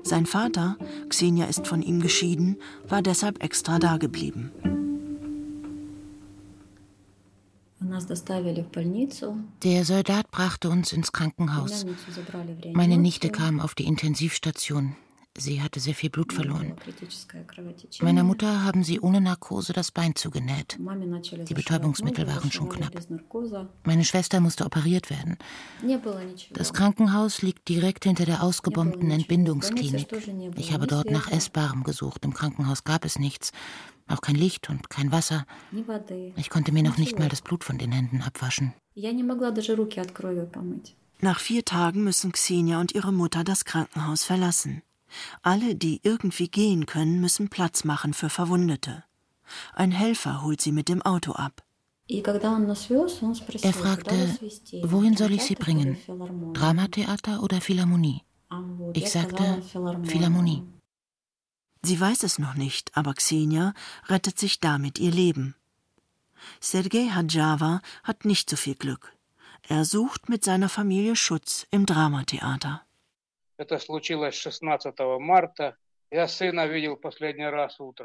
[0.04, 0.78] Sein Vater,
[1.10, 4.52] Xenia ist von ihm geschieden, war deshalb extra dageblieben.
[9.64, 11.86] Der Soldat brachte uns ins Krankenhaus.
[12.74, 14.96] Meine Nichte kam auf die Intensivstation.
[15.38, 16.74] Sie hatte sehr viel Blut verloren.
[18.02, 20.78] Meiner Mutter haben sie ohne Narkose das Bein zugenäht.
[21.48, 22.94] Die Betäubungsmittel waren schon knapp.
[23.84, 25.38] Meine Schwester musste operiert werden.
[26.54, 30.08] Das Krankenhaus liegt direkt hinter der ausgebombten Entbindungsklinik.
[30.56, 32.24] Ich habe dort nach Essbarem gesucht.
[32.24, 33.52] Im Krankenhaus gab es nichts.
[34.08, 35.46] Auch kein Licht und kein Wasser.
[36.38, 38.74] Ich konnte mir noch nicht mal das Blut von den Händen abwaschen.
[41.22, 44.82] Nach vier Tagen müssen Xenia und ihre Mutter das Krankenhaus verlassen.
[45.42, 49.04] Alle, die irgendwie gehen können, müssen Platz machen für Verwundete.
[49.74, 51.64] Ein Helfer holt sie mit dem Auto ab.
[52.08, 54.40] Er fragte,
[54.84, 55.98] wohin soll ich sie bringen?
[56.54, 58.22] Dramatheater oder Philharmonie?
[58.94, 59.62] Ich sagte,
[60.04, 60.64] Philharmonie.
[61.82, 63.74] Sie weiß es noch nicht, aber Xenia
[64.08, 65.56] rettet sich damit ihr Leben.
[66.60, 69.14] Sergei Hadjava hat nicht so viel Glück.
[69.68, 72.85] Er sucht mit seiner Familie Schutz im Dramatheater.
[73.57, 74.67] Это случилось 16
[75.21, 75.77] марта.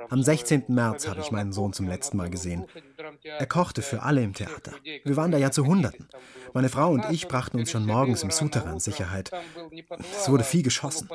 [0.10, 0.66] Am 16.
[0.68, 2.68] März habe ich meinen Sohn zum letzten Mal gesehen.
[3.24, 4.74] Er kochte für alle im Theater.
[4.84, 6.08] Wir waren da ja zu Hunderten.
[6.54, 9.32] Meine Frau und ich brachten uns schon morgens im Souterrain in Sicherheit.
[10.12, 11.10] Es wurde viel geschossen.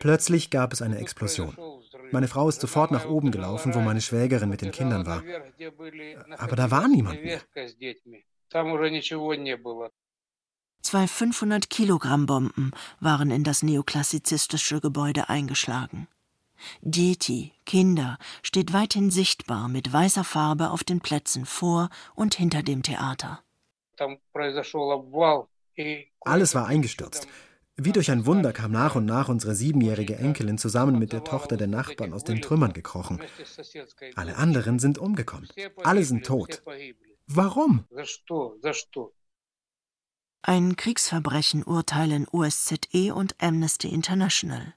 [0.00, 1.54] Plötzlich gab es eine Explosion.
[2.12, 5.22] Meine Frau ist sofort nach oben gelaufen, wo meine Schwägerin mit den Kindern war.
[6.38, 7.42] Aber da war niemand mehr.
[10.83, 16.07] Zwei 500 Kilogramm Bomben waren in das neoklassizistische Gebäude eingeschlagen.
[16.81, 22.83] Dieti, Kinder, steht weithin sichtbar mit weißer Farbe auf den Plätzen vor und hinter dem
[22.83, 23.41] Theater.
[26.21, 27.27] Alles war eingestürzt.
[27.75, 31.57] Wie durch ein Wunder kam nach und nach unsere siebenjährige Enkelin zusammen mit der Tochter
[31.57, 33.19] der Nachbarn aus den Trümmern gekrochen.
[34.15, 35.47] Alle anderen sind umgekommen.
[35.83, 36.61] Alle sind tot.
[37.25, 37.85] Warum?
[40.45, 44.73] Ein Kriegsverbrechen urteilen OSZE und Amnesty International.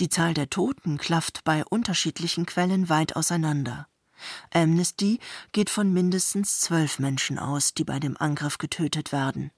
[0.00, 3.86] Die Zahl der Toten klafft bei unterschiedlichen Quellen weit auseinander.
[4.52, 5.20] Amnesty
[5.52, 9.52] geht von mindestens zwölf Menschen aus, die bei dem Angriff getötet werden.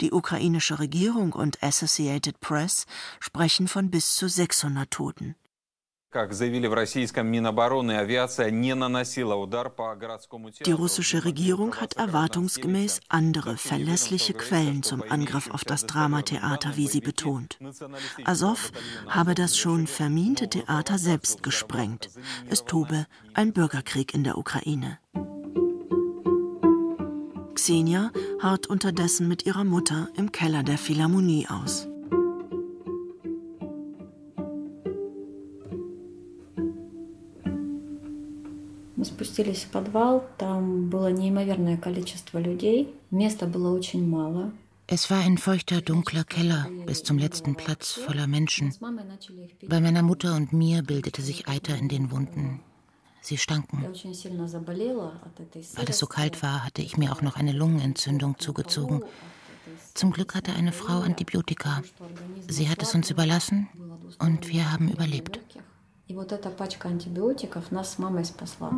[0.00, 2.86] Die ukrainische Regierung und Associated Press
[3.20, 5.36] sprechen von bis zu 600 Toten.
[10.66, 17.00] Die russische Regierung hat erwartungsgemäß andere verlässliche Quellen zum Angriff auf das Dramatheater, wie sie
[17.00, 17.58] betont.
[18.24, 18.72] Azov
[19.06, 22.10] habe das schon vermiente Theater selbst gesprengt.
[22.48, 24.98] Es tobe ein Bürgerkrieg in der Ukraine.
[27.54, 31.89] Xenia harrt unterdessen mit ihrer Mutter im Keller der Philharmonie aus.
[39.39, 44.51] спустились в подвал, там было неимоверное количество людей, места было очень мало.
[44.87, 48.71] Es war ein feuchter, dunkler Keller bis zum letzten Platz voller Menschen.
[49.67, 52.61] Bei meiner Mutter und mir bildete sich Eiter in den Wunden.
[53.21, 53.83] Sie stanken.
[55.77, 59.01] Weil es so kalt war, hatte ich mir auch noch eine Lungenentzündung zugezogen.
[59.95, 61.81] Zum Glück hatte eine Frau Antibiotika.
[62.47, 63.67] Sie hat es uns überlassen
[64.19, 65.39] und wir haben überlebt.
[66.07, 68.71] И вот эта пачка антибиотиков нас с мамой спасла.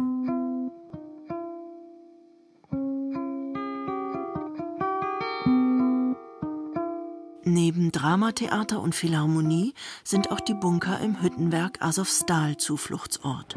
[7.64, 9.72] Neben Dramatheater und Philharmonie
[10.02, 13.56] sind auch die Bunker im Hüttenwerk Asowstal Zufluchtsort.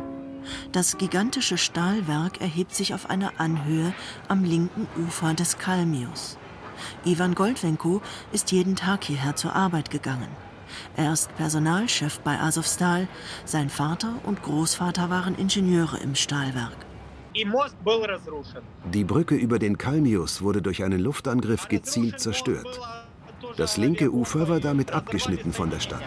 [0.71, 3.95] Das gigantische Stahlwerk erhebt sich auf einer Anhöhe
[4.27, 6.37] am linken Ufer des Kalmius.
[7.03, 10.29] Ivan Goldwenko ist jeden Tag hierher zur Arbeit gegangen.
[10.95, 13.07] Er ist Personalchef bei Azovstal.
[13.43, 16.77] Sein Vater und Großvater waren Ingenieure im Stahlwerk.
[18.93, 22.79] Die Brücke über den Kalmius wurde durch einen Luftangriff gezielt zerstört.
[23.57, 26.03] Das linke Ufer war damit abgeschnitten von der Stadt.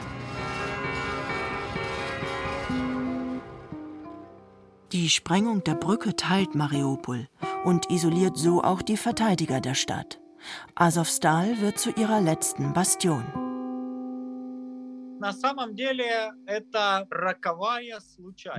[4.92, 7.28] Die Sprengung der Brücke teilt Mariupol
[7.64, 10.18] und isoliert so auch die Verteidiger der Stadt.
[10.74, 13.47] Azovstal wird zu ihrer letzten Bastion.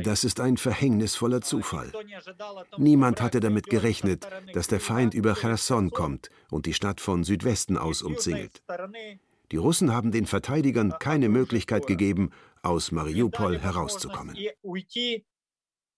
[0.03, 1.91] Das ist ein verhängnisvoller Zufall.
[2.77, 7.77] Niemand hatte damit gerechnet, dass der Feind über Cherson kommt und die Stadt von Südwesten
[7.77, 8.63] aus umzingelt.
[9.51, 14.37] Die Russen haben den Verteidigern keine Möglichkeit gegeben, aus Mariupol herauszukommen.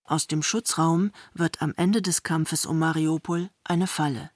[0.04, 4.32] Aus dem Schutzraum wird am Ende des Kampfes um Mariupol eine Falle.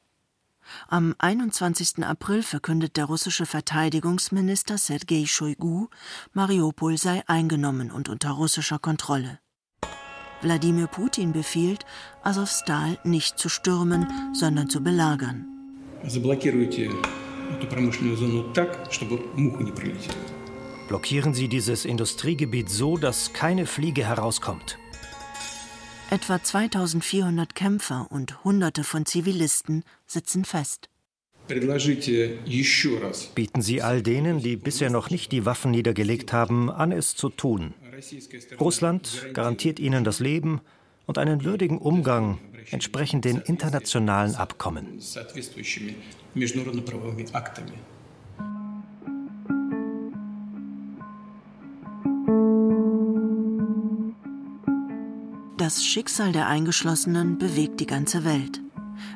[0.88, 2.04] Am 21.
[2.04, 5.88] April verkündet der russische Verteidigungsminister Sergei Shoigu,
[6.34, 9.40] Mariupol sei eingenommen und unter russischer Kontrolle.
[10.42, 11.86] Wladimir Putin befiehlt,
[12.24, 15.46] Asowstal nicht zu stürmen, sondern zu belagern.
[20.88, 24.78] Blockieren Sie dieses Industriegebiet so, dass keine Fliege herauskommt.
[26.12, 30.88] Etwa 2400 Kämpfer und Hunderte von Zivilisten sitzen fest.
[33.36, 37.30] Bieten Sie all denen, die bisher noch nicht die Waffen niedergelegt haben, an, es zu
[37.30, 37.74] tun.
[38.60, 40.62] Russland garantiert ihnen das Leben
[41.08, 42.38] und einen würdigen Umgang
[42.70, 45.00] entsprechend den internationalen Abkommen.
[55.66, 58.62] Das Schicksal der Eingeschlossenen bewegt die ganze Welt.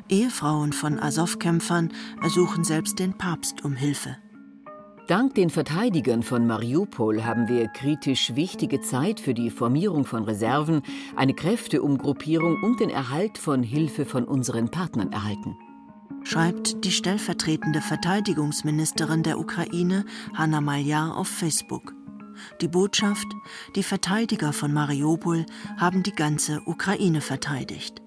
[0.08, 4.16] Ehefrauen von Azov-Kämpfern ersuchen selbst den Papst um Hilfe.
[5.06, 10.82] Dank den Verteidigern von Mariupol haben wir kritisch wichtige Zeit für die Formierung von Reserven,
[11.14, 15.56] eine Kräfteumgruppierung und den Erhalt von Hilfe von unseren Partnern erhalten.
[16.24, 21.94] Schreibt die stellvertretende Verteidigungsministerin der Ukraine, Hanna Maljar, auf Facebook.
[22.60, 23.26] Die Botschaft,
[23.76, 28.02] die Verteidiger von Mariupol haben die ganze Ukraine verteidigt.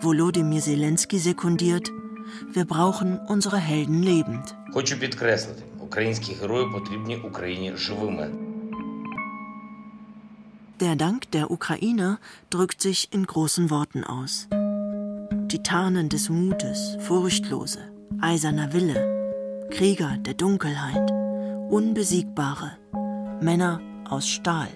[0.00, 1.90] Volodymyr Zelensky sekundiert,
[2.52, 4.56] wir brauchen unsere Helden lebend.
[10.80, 14.48] Der Dank der Ukrainer drückt sich in großen Worten aus.
[15.48, 17.80] Titanen des Mutes, Furchtlose,
[18.20, 21.10] eiserner Wille, Krieger der Dunkelheit,
[21.70, 22.78] Unbesiegbare,
[23.40, 24.68] Männer aus Stahl.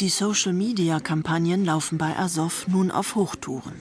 [0.00, 3.80] Die Social-Media-Kampagnen laufen bei Azov nun auf Hochtouren.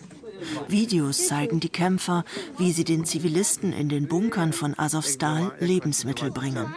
[0.68, 2.24] Videos zeigen die Kämpfer,
[2.58, 6.74] wie sie den Zivilisten in den Bunkern von Azovstal Lebensmittel bringen.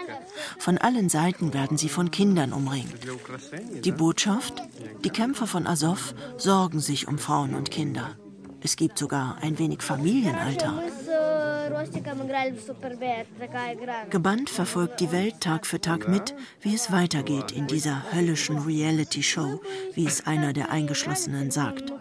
[0.58, 2.92] Von allen Seiten werden sie von Kindern umringt.
[3.84, 4.54] Die Botschaft?
[5.04, 8.16] Die Kämpfer von Azov sorgen sich um Frauen und Kinder.
[8.64, 10.85] Es gibt sogar ein wenig Familienalltag.
[14.10, 19.60] Gebannt verfolgt die Welt Tag für Tag mit, wie es weitergeht in dieser höllischen Reality-Show,
[19.94, 21.92] wie es einer der Eingeschlossenen sagt.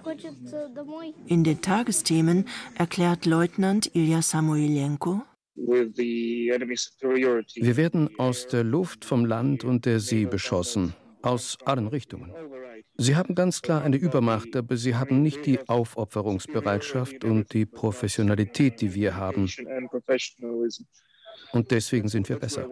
[1.26, 5.24] In den Tagesthemen erklärt Leutnant Ilya Samoilenko,
[5.56, 6.58] Wir
[7.78, 12.32] werden aus der Luft, vom Land und der See beschossen, aus allen Richtungen.
[13.02, 18.80] Sie haben ganz klar eine Übermacht, aber sie haben nicht die Aufopferungsbereitschaft und die Professionalität,
[18.80, 19.50] die wir haben.
[21.52, 22.70] Und deswegen sind wir besser.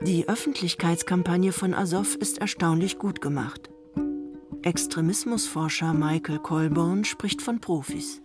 [0.00, 3.68] Die Öffentlichkeitskampagne von Azov ist erstaunlich gut gemacht.
[4.62, 8.22] Extremismusforscher Michael Colborn spricht von Profis.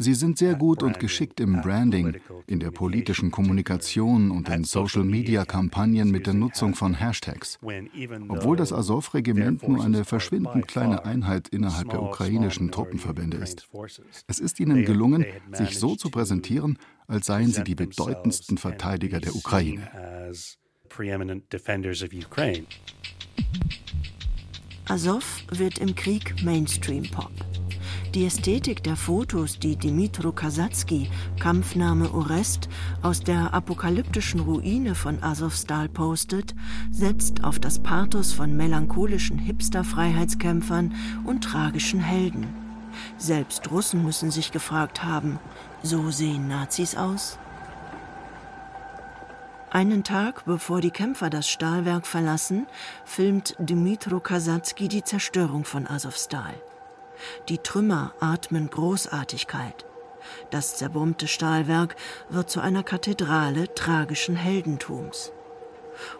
[0.00, 6.12] Sie sind sehr gut und geschickt im Branding, in der politischen Kommunikation und in Social-Media-Kampagnen
[6.12, 7.58] mit der Nutzung von Hashtags.
[8.28, 13.68] Obwohl das Azov-Regiment nur eine verschwindend kleine Einheit innerhalb der ukrainischen Truppenverbände ist.
[14.28, 16.78] Es ist ihnen gelungen, sich so zu präsentieren,
[17.08, 19.90] als seien sie die bedeutendsten Verteidiger der Ukraine.
[24.86, 27.47] Azov wird im Krieg Mainstream-Pop.
[28.18, 31.08] Die Ästhetik der Fotos, die Dimitro Kasatsky,
[31.38, 32.68] Kampfname Orest,
[33.00, 36.56] aus der apokalyptischen Ruine von Azovstal postet,
[36.90, 40.96] setzt auf das Pathos von melancholischen Hipster-Freiheitskämpfern
[41.26, 42.48] und tragischen Helden.
[43.18, 45.38] Selbst Russen müssen sich gefragt haben,
[45.84, 47.38] so sehen Nazis aus?
[49.70, 52.66] Einen Tag bevor die Kämpfer das Stahlwerk verlassen,
[53.04, 56.56] filmt Dmitro Kasatsky die Zerstörung von Azovstal.
[57.48, 59.86] Die Trümmer atmen Großartigkeit.
[60.50, 61.96] Das zerbombte Stahlwerk
[62.28, 65.32] wird zu einer Kathedrale tragischen Heldentums.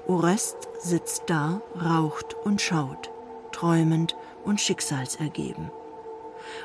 [0.07, 3.11] Orest sitzt da, raucht und schaut,
[3.53, 5.71] träumend und schicksalsergeben.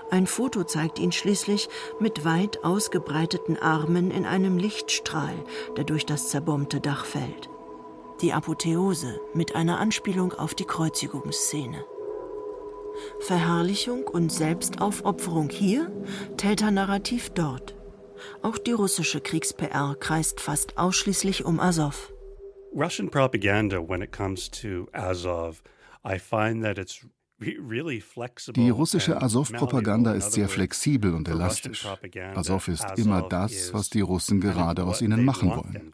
[0.09, 1.67] Ein Foto zeigt ihn schließlich
[1.99, 5.35] mit weit ausgebreiteten Armen in einem Lichtstrahl,
[5.75, 7.49] der durch das zerbombte Dach fällt.
[8.21, 11.83] Die Apotheose mit einer Anspielung auf die Kreuzigungsszene.
[13.19, 15.91] Verherrlichung und Selbstaufopferung hier,
[16.37, 17.75] Täternarrativ dort.
[18.41, 22.13] Auch die russische Kriegs-PR kreist fast ausschließlich um Azov.
[22.75, 25.61] Russian propaganda when it comes to Azov,
[26.03, 27.05] I find that it's
[28.55, 31.87] die russische Azov-Propaganda ist sehr flexibel und elastisch.
[32.35, 35.93] Azov ist immer das, was die Russen gerade aus ihnen machen wollen.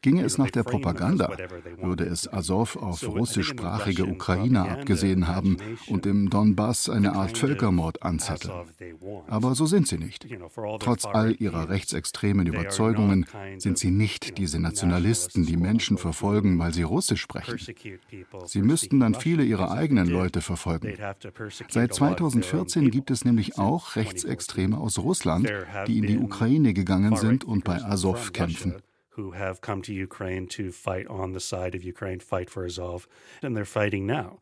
[0.00, 1.36] Ginge es nach der Propaganda,
[1.80, 5.56] würde es Azov auf russischsprachige Ukrainer abgesehen haben
[5.88, 8.52] und im Donbass eine Art Völkermord anzetteln.
[9.28, 10.26] Aber so sind sie nicht.
[10.80, 13.26] Trotz all ihrer rechtsextremen Überzeugungen
[13.58, 17.58] sind sie nicht diese Nationalisten, die Menschen verfolgen, weil sie Russisch sprechen.
[18.46, 20.96] Sie müssten dann viele ihrer eigenen Leute verfolgen verfolgen.
[21.68, 25.50] Seit 2014 gibt es nämlich auch Rechtsextreme aus Russland,
[25.86, 28.82] die in die Ukraine gegangen sind und bei Azov kämpfen.
[29.14, 33.06] who have come to Ukraine to fight on the side of Ukraine, fight for Azov,
[33.42, 34.40] and they're fighting now.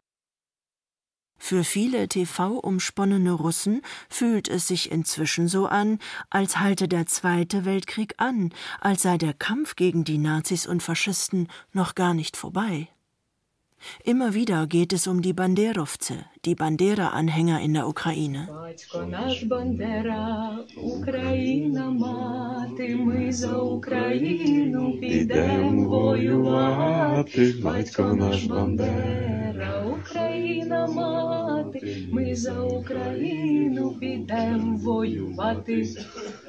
[1.36, 5.98] Für viele TV-umsponnene Russen fühlt es sich inzwischen so an,
[6.28, 11.48] als halte der Zweite Weltkrieg an, als sei der Kampf gegen die Nazis und Faschisten
[11.72, 12.88] noch gar nicht vorbei.
[14.04, 18.48] Immer wieder geht es um die Banderovce, die Bandera-Anhänger in der Ukraine.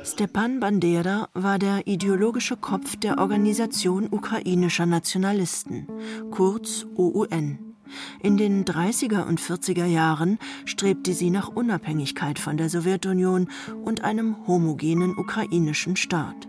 [0.04, 5.88] Stepan Bandera war der ideologische Kopf der Organisation ukrainischer Nationalisten,
[6.32, 6.86] kurz
[7.22, 7.76] OUN.
[8.22, 13.50] In den 30er und 40er Jahren strebte sie nach Unabhängigkeit von der Sowjetunion
[13.84, 16.48] und einem homogenen ukrainischen Staat.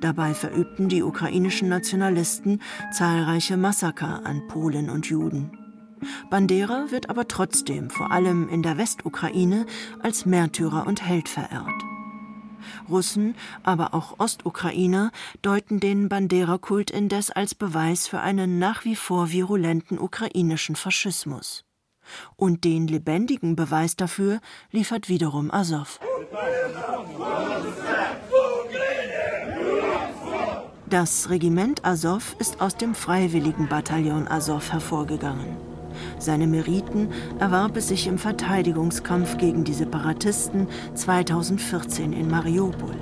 [0.00, 2.60] Dabei verübten die ukrainischen Nationalisten
[2.92, 5.50] zahlreiche Massaker an Polen und Juden.
[6.30, 9.66] Bandera wird aber trotzdem, vor allem in der Westukraine,
[10.02, 11.84] als Märtyrer und Held verehrt.
[12.88, 15.10] Russen, aber auch Ostukrainer
[15.42, 21.64] deuten den Bandera-Kult indes als Beweis für einen nach wie vor virulenten ukrainischen Faschismus.
[22.36, 24.40] Und den lebendigen Beweis dafür
[24.70, 26.00] liefert wiederum Azov.
[30.88, 35.69] Das Regiment Azov ist aus dem freiwilligen Bataillon Azov hervorgegangen.
[36.18, 42.96] Seine Meriten erwarb es sich im Verteidigungskampf gegen die Separatisten 2014 in Mariupol.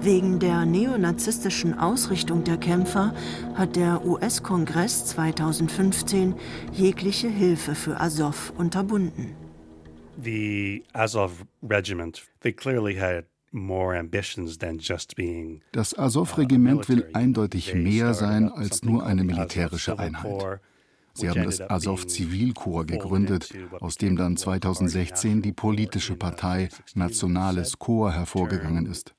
[0.00, 3.14] Wegen der neonazistischen Ausrichtung der Kämpfer
[3.54, 6.34] hat der US-Kongress 2015
[6.72, 9.34] jegliche Hilfe für Azov unterbunden.
[10.22, 13.24] The Azov Regiment, they clearly had
[15.72, 20.60] das Azov-Regiment will eindeutig mehr sein als nur eine militärische Einheit.
[21.16, 28.14] Sie haben das Azov Zivilkorps gegründet, aus dem dann 2016 die politische Partei Nationales Korps
[28.14, 29.14] hervorgegangen ist.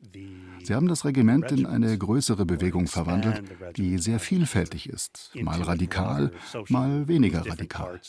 [0.64, 3.42] Sie haben das Regiment in eine größere Bewegung verwandelt,
[3.78, 6.32] die sehr vielfältig ist, mal radikal,
[6.68, 8.00] mal weniger radikal.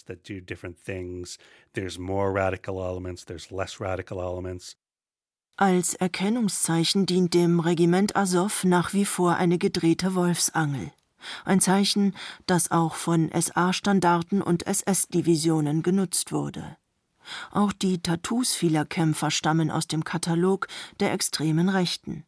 [5.57, 10.93] Als Erkennungszeichen dient dem Regiment Azov nach wie vor eine gedrehte Wolfsangel.
[11.45, 12.15] Ein Zeichen,
[12.47, 16.77] das auch von SA-Standarten und SS-Divisionen genutzt wurde.
[17.51, 20.69] Auch die Tattoos vieler Kämpfer stammen aus dem Katalog
[21.01, 22.25] der extremen Rechten.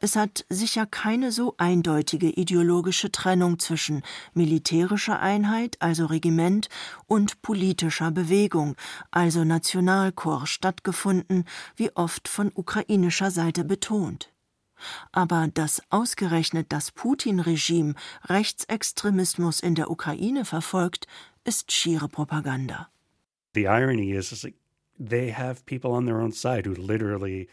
[0.00, 4.02] Es hat sicher keine so eindeutige ideologische Trennung zwischen
[4.34, 6.68] militärischer Einheit, also Regiment,
[7.06, 8.76] und politischer Bewegung,
[9.10, 11.44] also Nationalkorps, stattgefunden,
[11.76, 14.32] wie oft von ukrainischer Seite betont.
[15.12, 21.06] Aber dass ausgerechnet das Putin-Regime Rechtsextremismus in der Ukraine verfolgt,
[21.44, 22.88] ist schiere Propaganda.
[23.54, 24.56] The irony is, is like
[24.98, 27.48] they have people on their own side who literally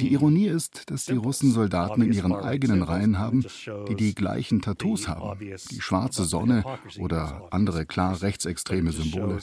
[0.00, 3.44] die Ironie ist, dass die Russen Soldaten in ihren eigenen Reihen haben,
[3.88, 6.64] die die gleichen Tattoos haben, die schwarze Sonne
[6.98, 9.38] oder andere klar rechtsextreme Symbole.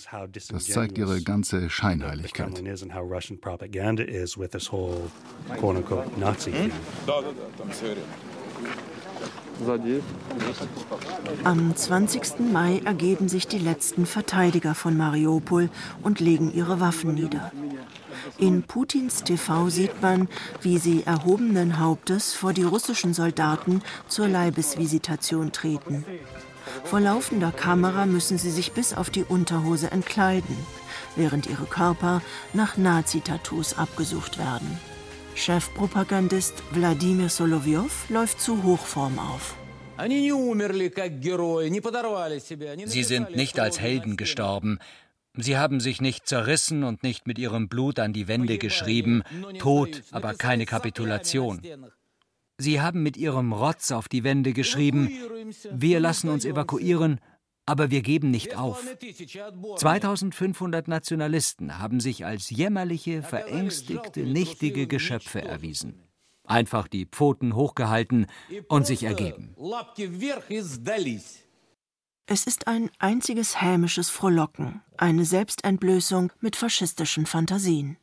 [0.50, 2.62] Das zeigt ihre ganze Scheinheiligkeit.
[11.44, 12.40] Am 20.
[12.52, 15.70] Mai ergeben sich die letzten Verteidiger von Mariupol
[16.04, 17.52] und legen ihre Waffen nieder.
[18.38, 20.28] In Putins TV sieht man,
[20.62, 26.06] wie sie erhobenen Hauptes vor die russischen Soldaten zur Leibesvisitation treten.
[26.84, 30.58] Vor laufender Kamera müssen sie sich bis auf die Unterhose entkleiden,
[31.16, 32.22] während ihre Körper
[32.54, 34.78] nach Nazi-Tattoos abgesucht werden.
[35.36, 39.56] Chefpropagandist Wladimir Solovyov läuft zu Hochform auf.
[42.86, 44.80] Sie sind nicht als Helden gestorben,
[45.38, 49.24] Sie haben sich nicht zerrissen und nicht mit ihrem Blut an die Wände geschrieben,
[49.60, 51.62] Tod, aber keine Kapitulation.
[52.58, 55.12] Sie haben mit ihrem Rotz auf die Wände geschrieben,
[55.72, 57.20] wir lassen uns evakuieren,
[57.68, 58.84] aber wir geben nicht auf.
[59.76, 66.02] 2500 Nationalisten haben sich als jämmerliche, verängstigte, nichtige Geschöpfe erwiesen.
[66.46, 68.26] Einfach die Pfoten hochgehalten
[68.70, 69.54] und sich ergeben.
[72.30, 77.96] Es ist ein einziges hämisches Frohlocken, eine Selbstentblößung mit faschistischen Fantasien.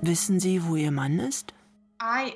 [0.00, 1.52] Wissen Sie, wo Ihr Mann ist?
[2.00, 2.30] Uh,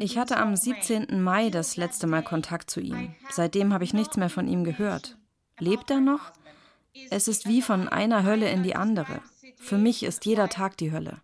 [0.00, 1.22] ich hatte am 17.
[1.22, 3.14] Mai das letzte Mal Kontakt zu ihm.
[3.30, 5.16] Seitdem habe ich nichts mehr von ihm gehört.
[5.58, 6.32] Lebt er noch?
[7.10, 9.20] Es ist wie von einer Hölle in die andere.
[9.56, 11.20] Für mich ist jeder Tag die Hölle.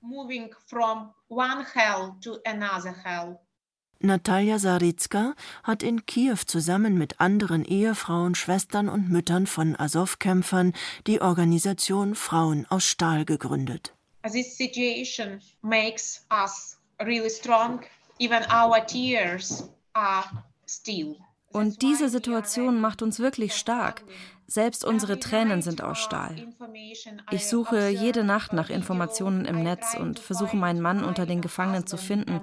[4.03, 10.73] Natalia Saritska hat in Kiew zusammen mit anderen Ehefrauen, Schwestern und Müttern von Azov-Kämpfern
[11.07, 13.95] die Organisation Frauen aus Stahl gegründet.
[14.23, 17.81] This situation makes us really strong.
[18.19, 20.25] Even our tears are
[20.67, 21.17] steel.
[21.53, 24.05] Und diese Situation macht uns wirklich stark.
[24.53, 26.35] Selbst unsere Tränen sind aus Stahl.
[27.31, 31.87] Ich suche jede Nacht nach Informationen im Netz und versuche meinen Mann unter den Gefangenen
[31.87, 32.41] zu finden.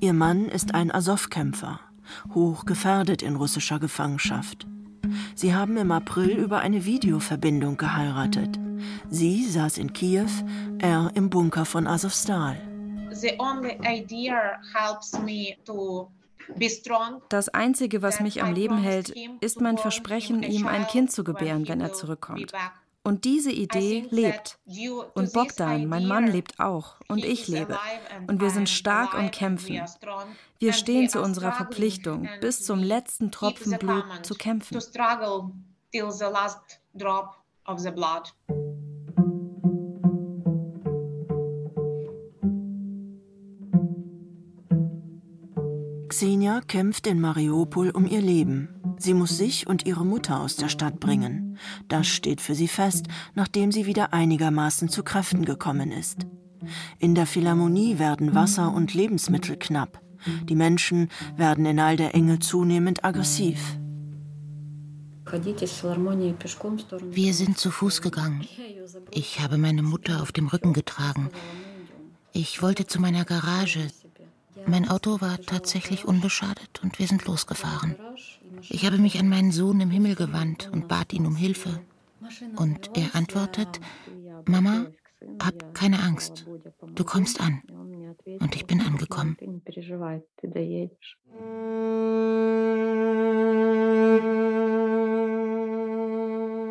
[0.00, 1.80] Ihr Mann ist ein Azov-Kämpfer,
[2.34, 4.66] hoch gefährdet in russischer Gefangenschaft.
[5.34, 8.60] Sie haben im April über eine Videoverbindung geheiratet.
[9.08, 10.28] Sie saß in Kiew,
[10.80, 12.58] er im Bunker von Azovstal.
[17.28, 21.68] Das Einzige, was mich am Leben hält, ist mein Versprechen, ihm ein Kind zu gebären,
[21.68, 22.52] wenn er zurückkommt.
[23.04, 24.58] Und diese Idee lebt.
[25.14, 26.96] Und Bogdan, mein Mann, lebt auch.
[27.08, 27.78] Und ich lebe.
[28.28, 29.82] Und wir sind stark und kämpfen.
[30.58, 34.78] Wir stehen zu unserer Verpflichtung, bis zum letzten Tropfen Blut zu kämpfen.
[46.22, 48.68] Xenia kämpft in Mariupol um ihr Leben.
[48.96, 51.58] Sie muss sich und ihre Mutter aus der Stadt bringen.
[51.88, 56.18] Das steht für sie fest, nachdem sie wieder einigermaßen zu Kräften gekommen ist.
[57.00, 60.00] In der Philharmonie werden Wasser und Lebensmittel knapp.
[60.44, 63.58] Die Menschen werden in all der Enge zunehmend aggressiv.
[67.10, 68.46] Wir sind zu Fuß gegangen.
[69.10, 71.30] Ich habe meine Mutter auf dem Rücken getragen.
[72.32, 73.88] Ich wollte zu meiner Garage.
[74.66, 77.96] Mein Auto war tatsächlich unbeschadet und wir sind losgefahren.
[78.68, 81.80] Ich habe mich an meinen Sohn im Himmel gewandt und bat ihn um Hilfe.
[82.56, 83.80] Und er antwortet,
[84.46, 84.86] Mama,
[85.40, 86.46] hab keine Angst,
[86.94, 87.62] du kommst an.
[88.40, 89.36] Und ich bin angekommen.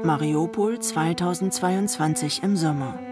[0.03, 3.10] Mariupol 2022 im Sommer.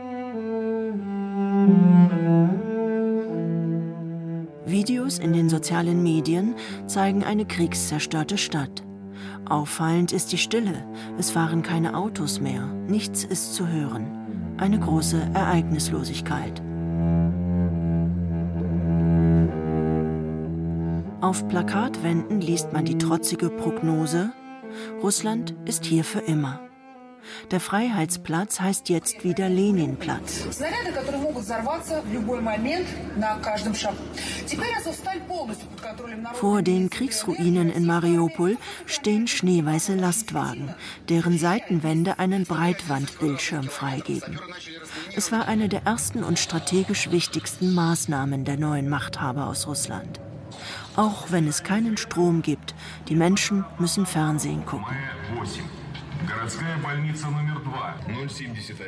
[4.80, 6.56] Videos in den sozialen Medien
[6.88, 8.82] zeigen eine kriegszerstörte Stadt.
[9.44, 10.86] Auffallend ist die Stille.
[11.18, 12.66] Es fahren keine Autos mehr.
[12.88, 14.56] Nichts ist zu hören.
[14.56, 16.62] Eine große Ereignislosigkeit.
[21.20, 24.32] Auf Plakatwänden liest man die trotzige Prognose,
[25.04, 26.69] Russland ist hier für immer.
[27.52, 30.46] Der Freiheitsplatz heißt jetzt wieder Leninplatz.
[36.34, 40.74] Vor den Kriegsruinen in Mariupol stehen schneeweiße Lastwagen,
[41.10, 44.40] deren Seitenwände einen Breitwandbildschirm freigeben.
[45.16, 50.20] Es war eine der ersten und strategisch wichtigsten Maßnahmen der neuen Machthaber aus Russland.
[50.96, 52.76] Auch wenn es keinen Strom gibt,
[53.08, 54.96] die Menschen müssen Fernsehen gucken.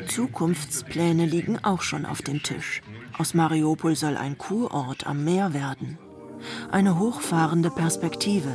[0.07, 2.83] Zukunftspläne liegen auch schon auf dem Tisch.
[3.19, 5.99] Aus Mariupol soll ein Kurort am Meer werden.
[6.71, 8.53] Eine hochfahrende Perspektive,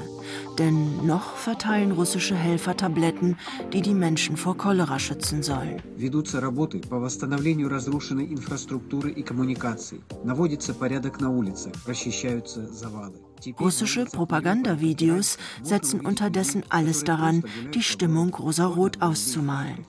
[0.59, 3.37] denn noch verteilen russische Helfer Tabletten,
[3.73, 5.81] die die Menschen vor Cholera schützen sollen.
[5.97, 10.01] Ведутся работы по восстановлению разрушенной инфраструктуры и коммуникаций.
[10.23, 13.24] Наводится порядок на улицах, расчищаются завалы.
[13.58, 17.44] Russische Propagandavideos setzen unterdessen alles daran,
[17.74, 19.86] die Stimmung rosarot auszumalen.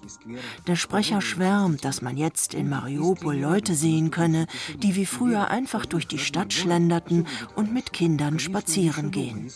[0.68, 4.48] Der Sprecher schwärmt, dass man jetzt in Mariupol Leute sehen könne,
[4.82, 9.52] die wie früher einfach durch die Stadt schlenderten und mit Kindern spazieren gehen.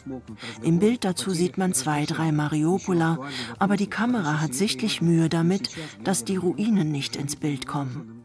[0.62, 3.20] Im Bild dazu sieht man zwei, drei Mariupoler,
[3.60, 5.70] aber die Kamera hat sichtlich Mühe damit,
[6.04, 8.21] dass die Ruinen nicht ins Bild kommen.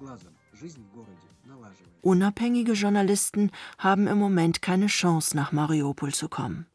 [2.07, 6.67] Unabhängige Journalisten haben im Moment keine Chance, nach Mariupol zu kommen.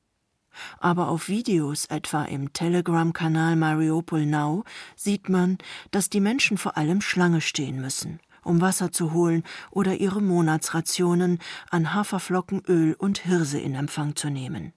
[0.77, 4.65] Aber auf Videos, etwa im Telegram-Kanal Mariupol Now,
[4.97, 5.57] sieht man,
[5.91, 11.39] dass die Menschen vor allem Schlange stehen müssen, um Wasser zu holen oder ihre Monatsrationen
[11.69, 14.73] an Haferflocken, Öl und Hirse in Empfang zu nehmen.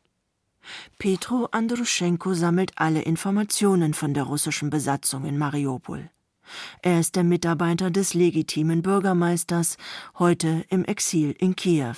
[1.00, 6.10] Petro Andruschenko sammelt alle Informationen von der russischen Besatzung in Mariupol.
[6.82, 9.76] Er ist der Mitarbeiter des legitimen Bürgermeisters,
[10.18, 11.96] heute im Exil in Kiew.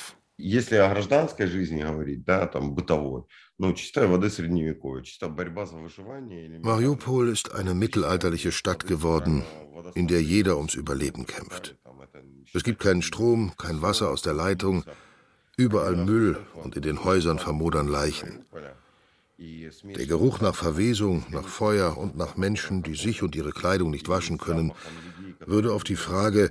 [6.63, 9.45] Mariupol ist eine mittelalterliche Stadt geworden,
[9.95, 11.77] in der jeder ums Überleben kämpft.
[12.53, 14.85] Es gibt keinen Strom, kein Wasser aus der Leitung,
[15.57, 18.45] überall Müll und in den Häusern vermodern Leichen.
[19.39, 24.09] Der Geruch nach Verwesung, nach Feuer und nach Menschen, die sich und ihre Kleidung nicht
[24.09, 24.73] waschen können,
[25.45, 26.51] würde auf die Frage,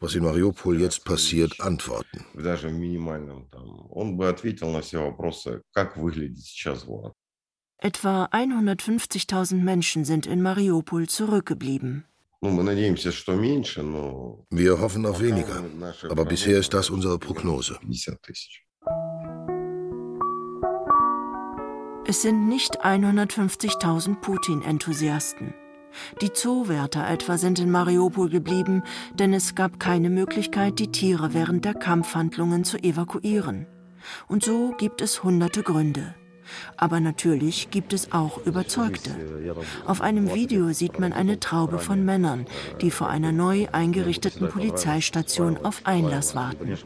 [0.00, 2.24] was in Mariupol jetzt passiert, antworten.
[7.80, 12.04] Etwa 150.000 Menschen sind in Mariupol zurückgeblieben.
[12.40, 12.50] Wir
[14.80, 15.64] hoffen auf weniger,
[16.08, 17.78] aber bisher ist das unsere Prognose.
[22.10, 25.52] Es sind nicht 150.000 Putin-Enthusiasten.
[26.22, 28.82] Die Zoowärter etwa sind in Mariupol geblieben,
[29.12, 33.66] denn es gab keine Möglichkeit, die Tiere während der Kampfhandlungen zu evakuieren.
[34.26, 36.14] Und so gibt es hunderte Gründe.
[36.78, 39.10] Aber natürlich gibt es auch Überzeugte.
[39.84, 42.46] Auf einem Video sieht man eine Traube von Männern,
[42.80, 46.78] die vor einer neu eingerichteten Polizeistation auf Einlass warten.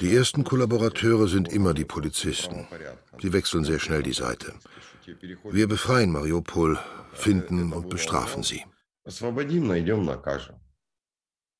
[0.00, 2.66] Die ersten Kollaborateure sind immer die Polizisten.
[3.20, 4.54] Sie wechseln sehr schnell die Seite.
[5.50, 6.78] Wir befreien Mariupol,
[7.12, 8.64] finden und bestrafen sie.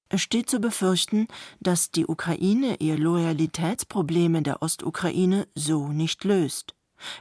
[0.08, 1.26] Es steht zu befürchten,
[1.60, 6.74] dass die Ukraine ihr Loyalitätsproblem in der Ostukraine so nicht löst.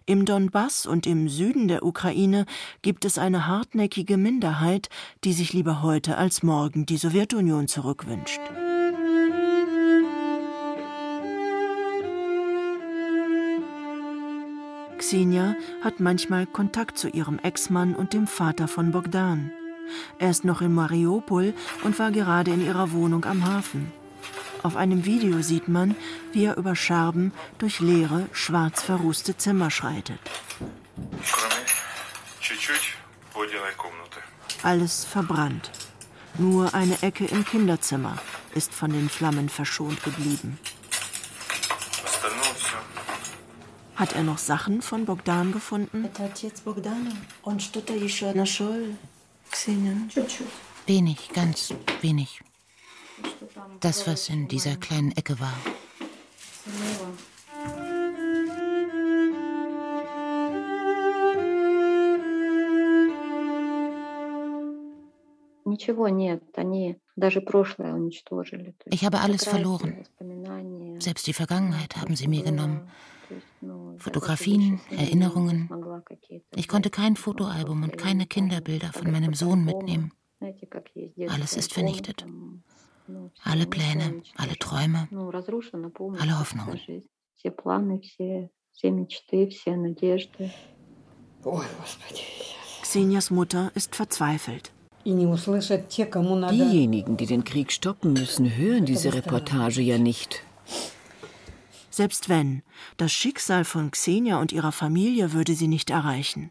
[0.05, 2.45] Im Donbass und im Süden der Ukraine
[2.81, 4.89] gibt es eine hartnäckige Minderheit,
[5.23, 8.41] die sich lieber heute als morgen die Sowjetunion zurückwünscht.
[15.01, 19.51] Xenia hat manchmal Kontakt zu ihrem Ex-Mann und dem Vater von Bogdan.
[20.19, 23.91] Er ist noch in Mariupol und war gerade in ihrer Wohnung am Hafen.
[24.61, 25.95] Auf einem Video sieht man,
[26.33, 30.19] wie er über Scherben durch leere, schwarz verrußte Zimmer schreitet.
[34.61, 35.71] Alles verbrannt.
[36.37, 38.17] Nur eine Ecke im Kinderzimmer.
[38.53, 40.59] ist von den Flammen verschont geblieben.
[44.01, 46.09] Hat er noch Sachen von Bogdan gefunden?
[50.87, 51.71] Wenig, ganz
[52.01, 52.41] wenig.
[53.79, 55.53] Das, was in dieser kleinen Ecke war.
[68.85, 69.95] Ich habe alles verloren.
[70.97, 72.89] Selbst die Vergangenheit haben sie mir genommen.
[74.01, 75.69] Fotografien, Erinnerungen.
[76.55, 80.11] Ich konnte kein Fotoalbum und keine Kinderbilder von meinem Sohn mitnehmen.
[81.29, 82.25] Alles ist vernichtet.
[83.43, 85.07] Alle Pläne, alle Träume,
[86.19, 86.79] alle Hoffnungen.
[92.81, 94.71] Xenias Mutter ist verzweifelt.
[95.03, 100.43] Diejenigen, die den Krieg stoppen müssen, hören diese Reportage ja nicht.
[101.91, 102.63] Selbst wenn,
[102.97, 106.49] das Schicksal von Xenia und ihrer Familie würde sie nicht erreichen.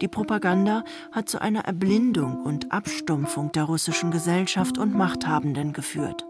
[0.00, 6.26] Die Propaganda hat zu einer Erblindung und Abstumpfung der russischen Gesellschaft und Machthabenden geführt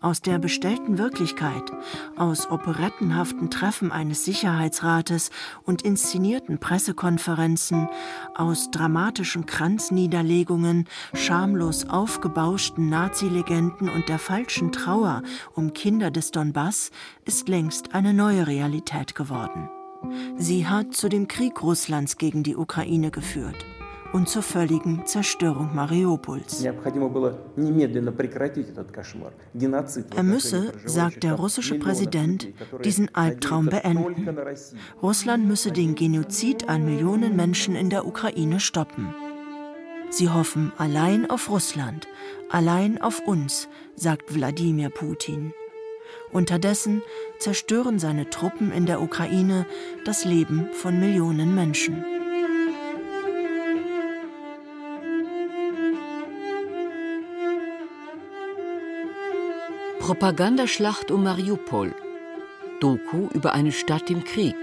[0.00, 1.70] aus der bestellten Wirklichkeit,
[2.16, 5.30] aus operettenhaften Treffen eines Sicherheitsrates
[5.64, 7.88] und inszenierten Pressekonferenzen,
[8.34, 15.22] aus dramatischen Kranzniederlegungen, schamlos aufgebauschten Nazi-Legenden und der falschen Trauer
[15.54, 16.90] um Kinder des Donbass
[17.24, 19.68] ist längst eine neue Realität geworden.
[20.36, 23.64] Sie hat zu dem Krieg Russlands gegen die Ukraine geführt
[24.12, 26.62] und zur völligen Zerstörung Mariupols.
[30.16, 32.48] Er müsse, sagt der russische Präsident,
[32.84, 34.28] diesen Albtraum beenden.
[35.02, 39.14] Russland müsse den Genozid an Millionen Menschen in der Ukraine stoppen.
[40.10, 42.08] Sie hoffen allein auf Russland,
[42.50, 45.52] allein auf uns, sagt Wladimir Putin.
[46.32, 47.02] Unterdessen
[47.38, 49.66] zerstören seine Truppen in der Ukraine
[50.04, 52.04] das Leben von Millionen Menschen.
[60.09, 61.93] Propagandaschlacht um Mariupol.
[62.79, 64.55] Doku über eine Stadt im Krieg.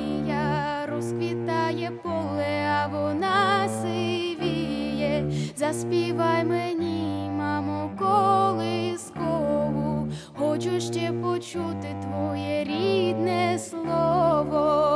[1.00, 5.32] розквітає поле, а вона сивіє.
[5.56, 14.93] Заспівай мені, мамо, колискову, хочу ще почути твоє рідне слово.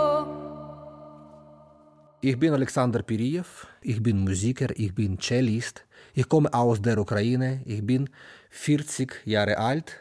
[2.29, 7.63] Ich bin Alexander Piriev, ich bin Musiker, ich bin Cellist, ich komme aus der Ukraine,
[7.65, 8.11] ich bin
[8.51, 9.95] 40 Jahre alt,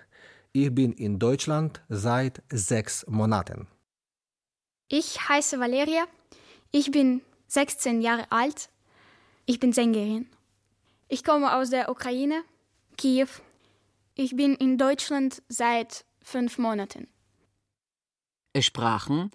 [0.52, 3.68] ich bin in Deutschland seit sechs Monaten.
[4.90, 6.04] Ich heiße Valeria,
[6.72, 8.68] ich bin 16 Jahre alt,
[9.46, 10.28] ich bin Sängerin.
[11.08, 12.44] Ich komme aus der Ukraine,
[12.98, 13.30] Kiew.
[14.16, 17.08] Ich bin in Deutschland seit fünf Monaten.
[18.52, 19.32] Es sprachen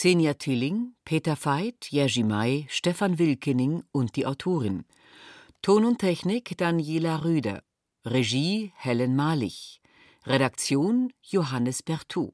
[0.00, 4.84] Xenia Tilling, Peter Veit, Jerzy May, Stefan Wilkening und die Autorin.
[5.60, 7.64] Ton und Technik Daniela Rüder.
[8.04, 9.80] Regie Helen Malich.
[10.24, 12.32] Redaktion Johannes Bertou.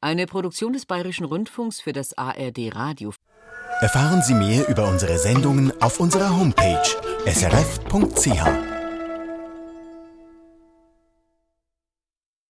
[0.00, 3.12] Eine Produktion des Bayerischen Rundfunks für das ARD Radio.
[3.82, 6.80] Erfahren Sie mehr über unsere Sendungen auf unserer Homepage
[7.26, 8.71] srf.ch.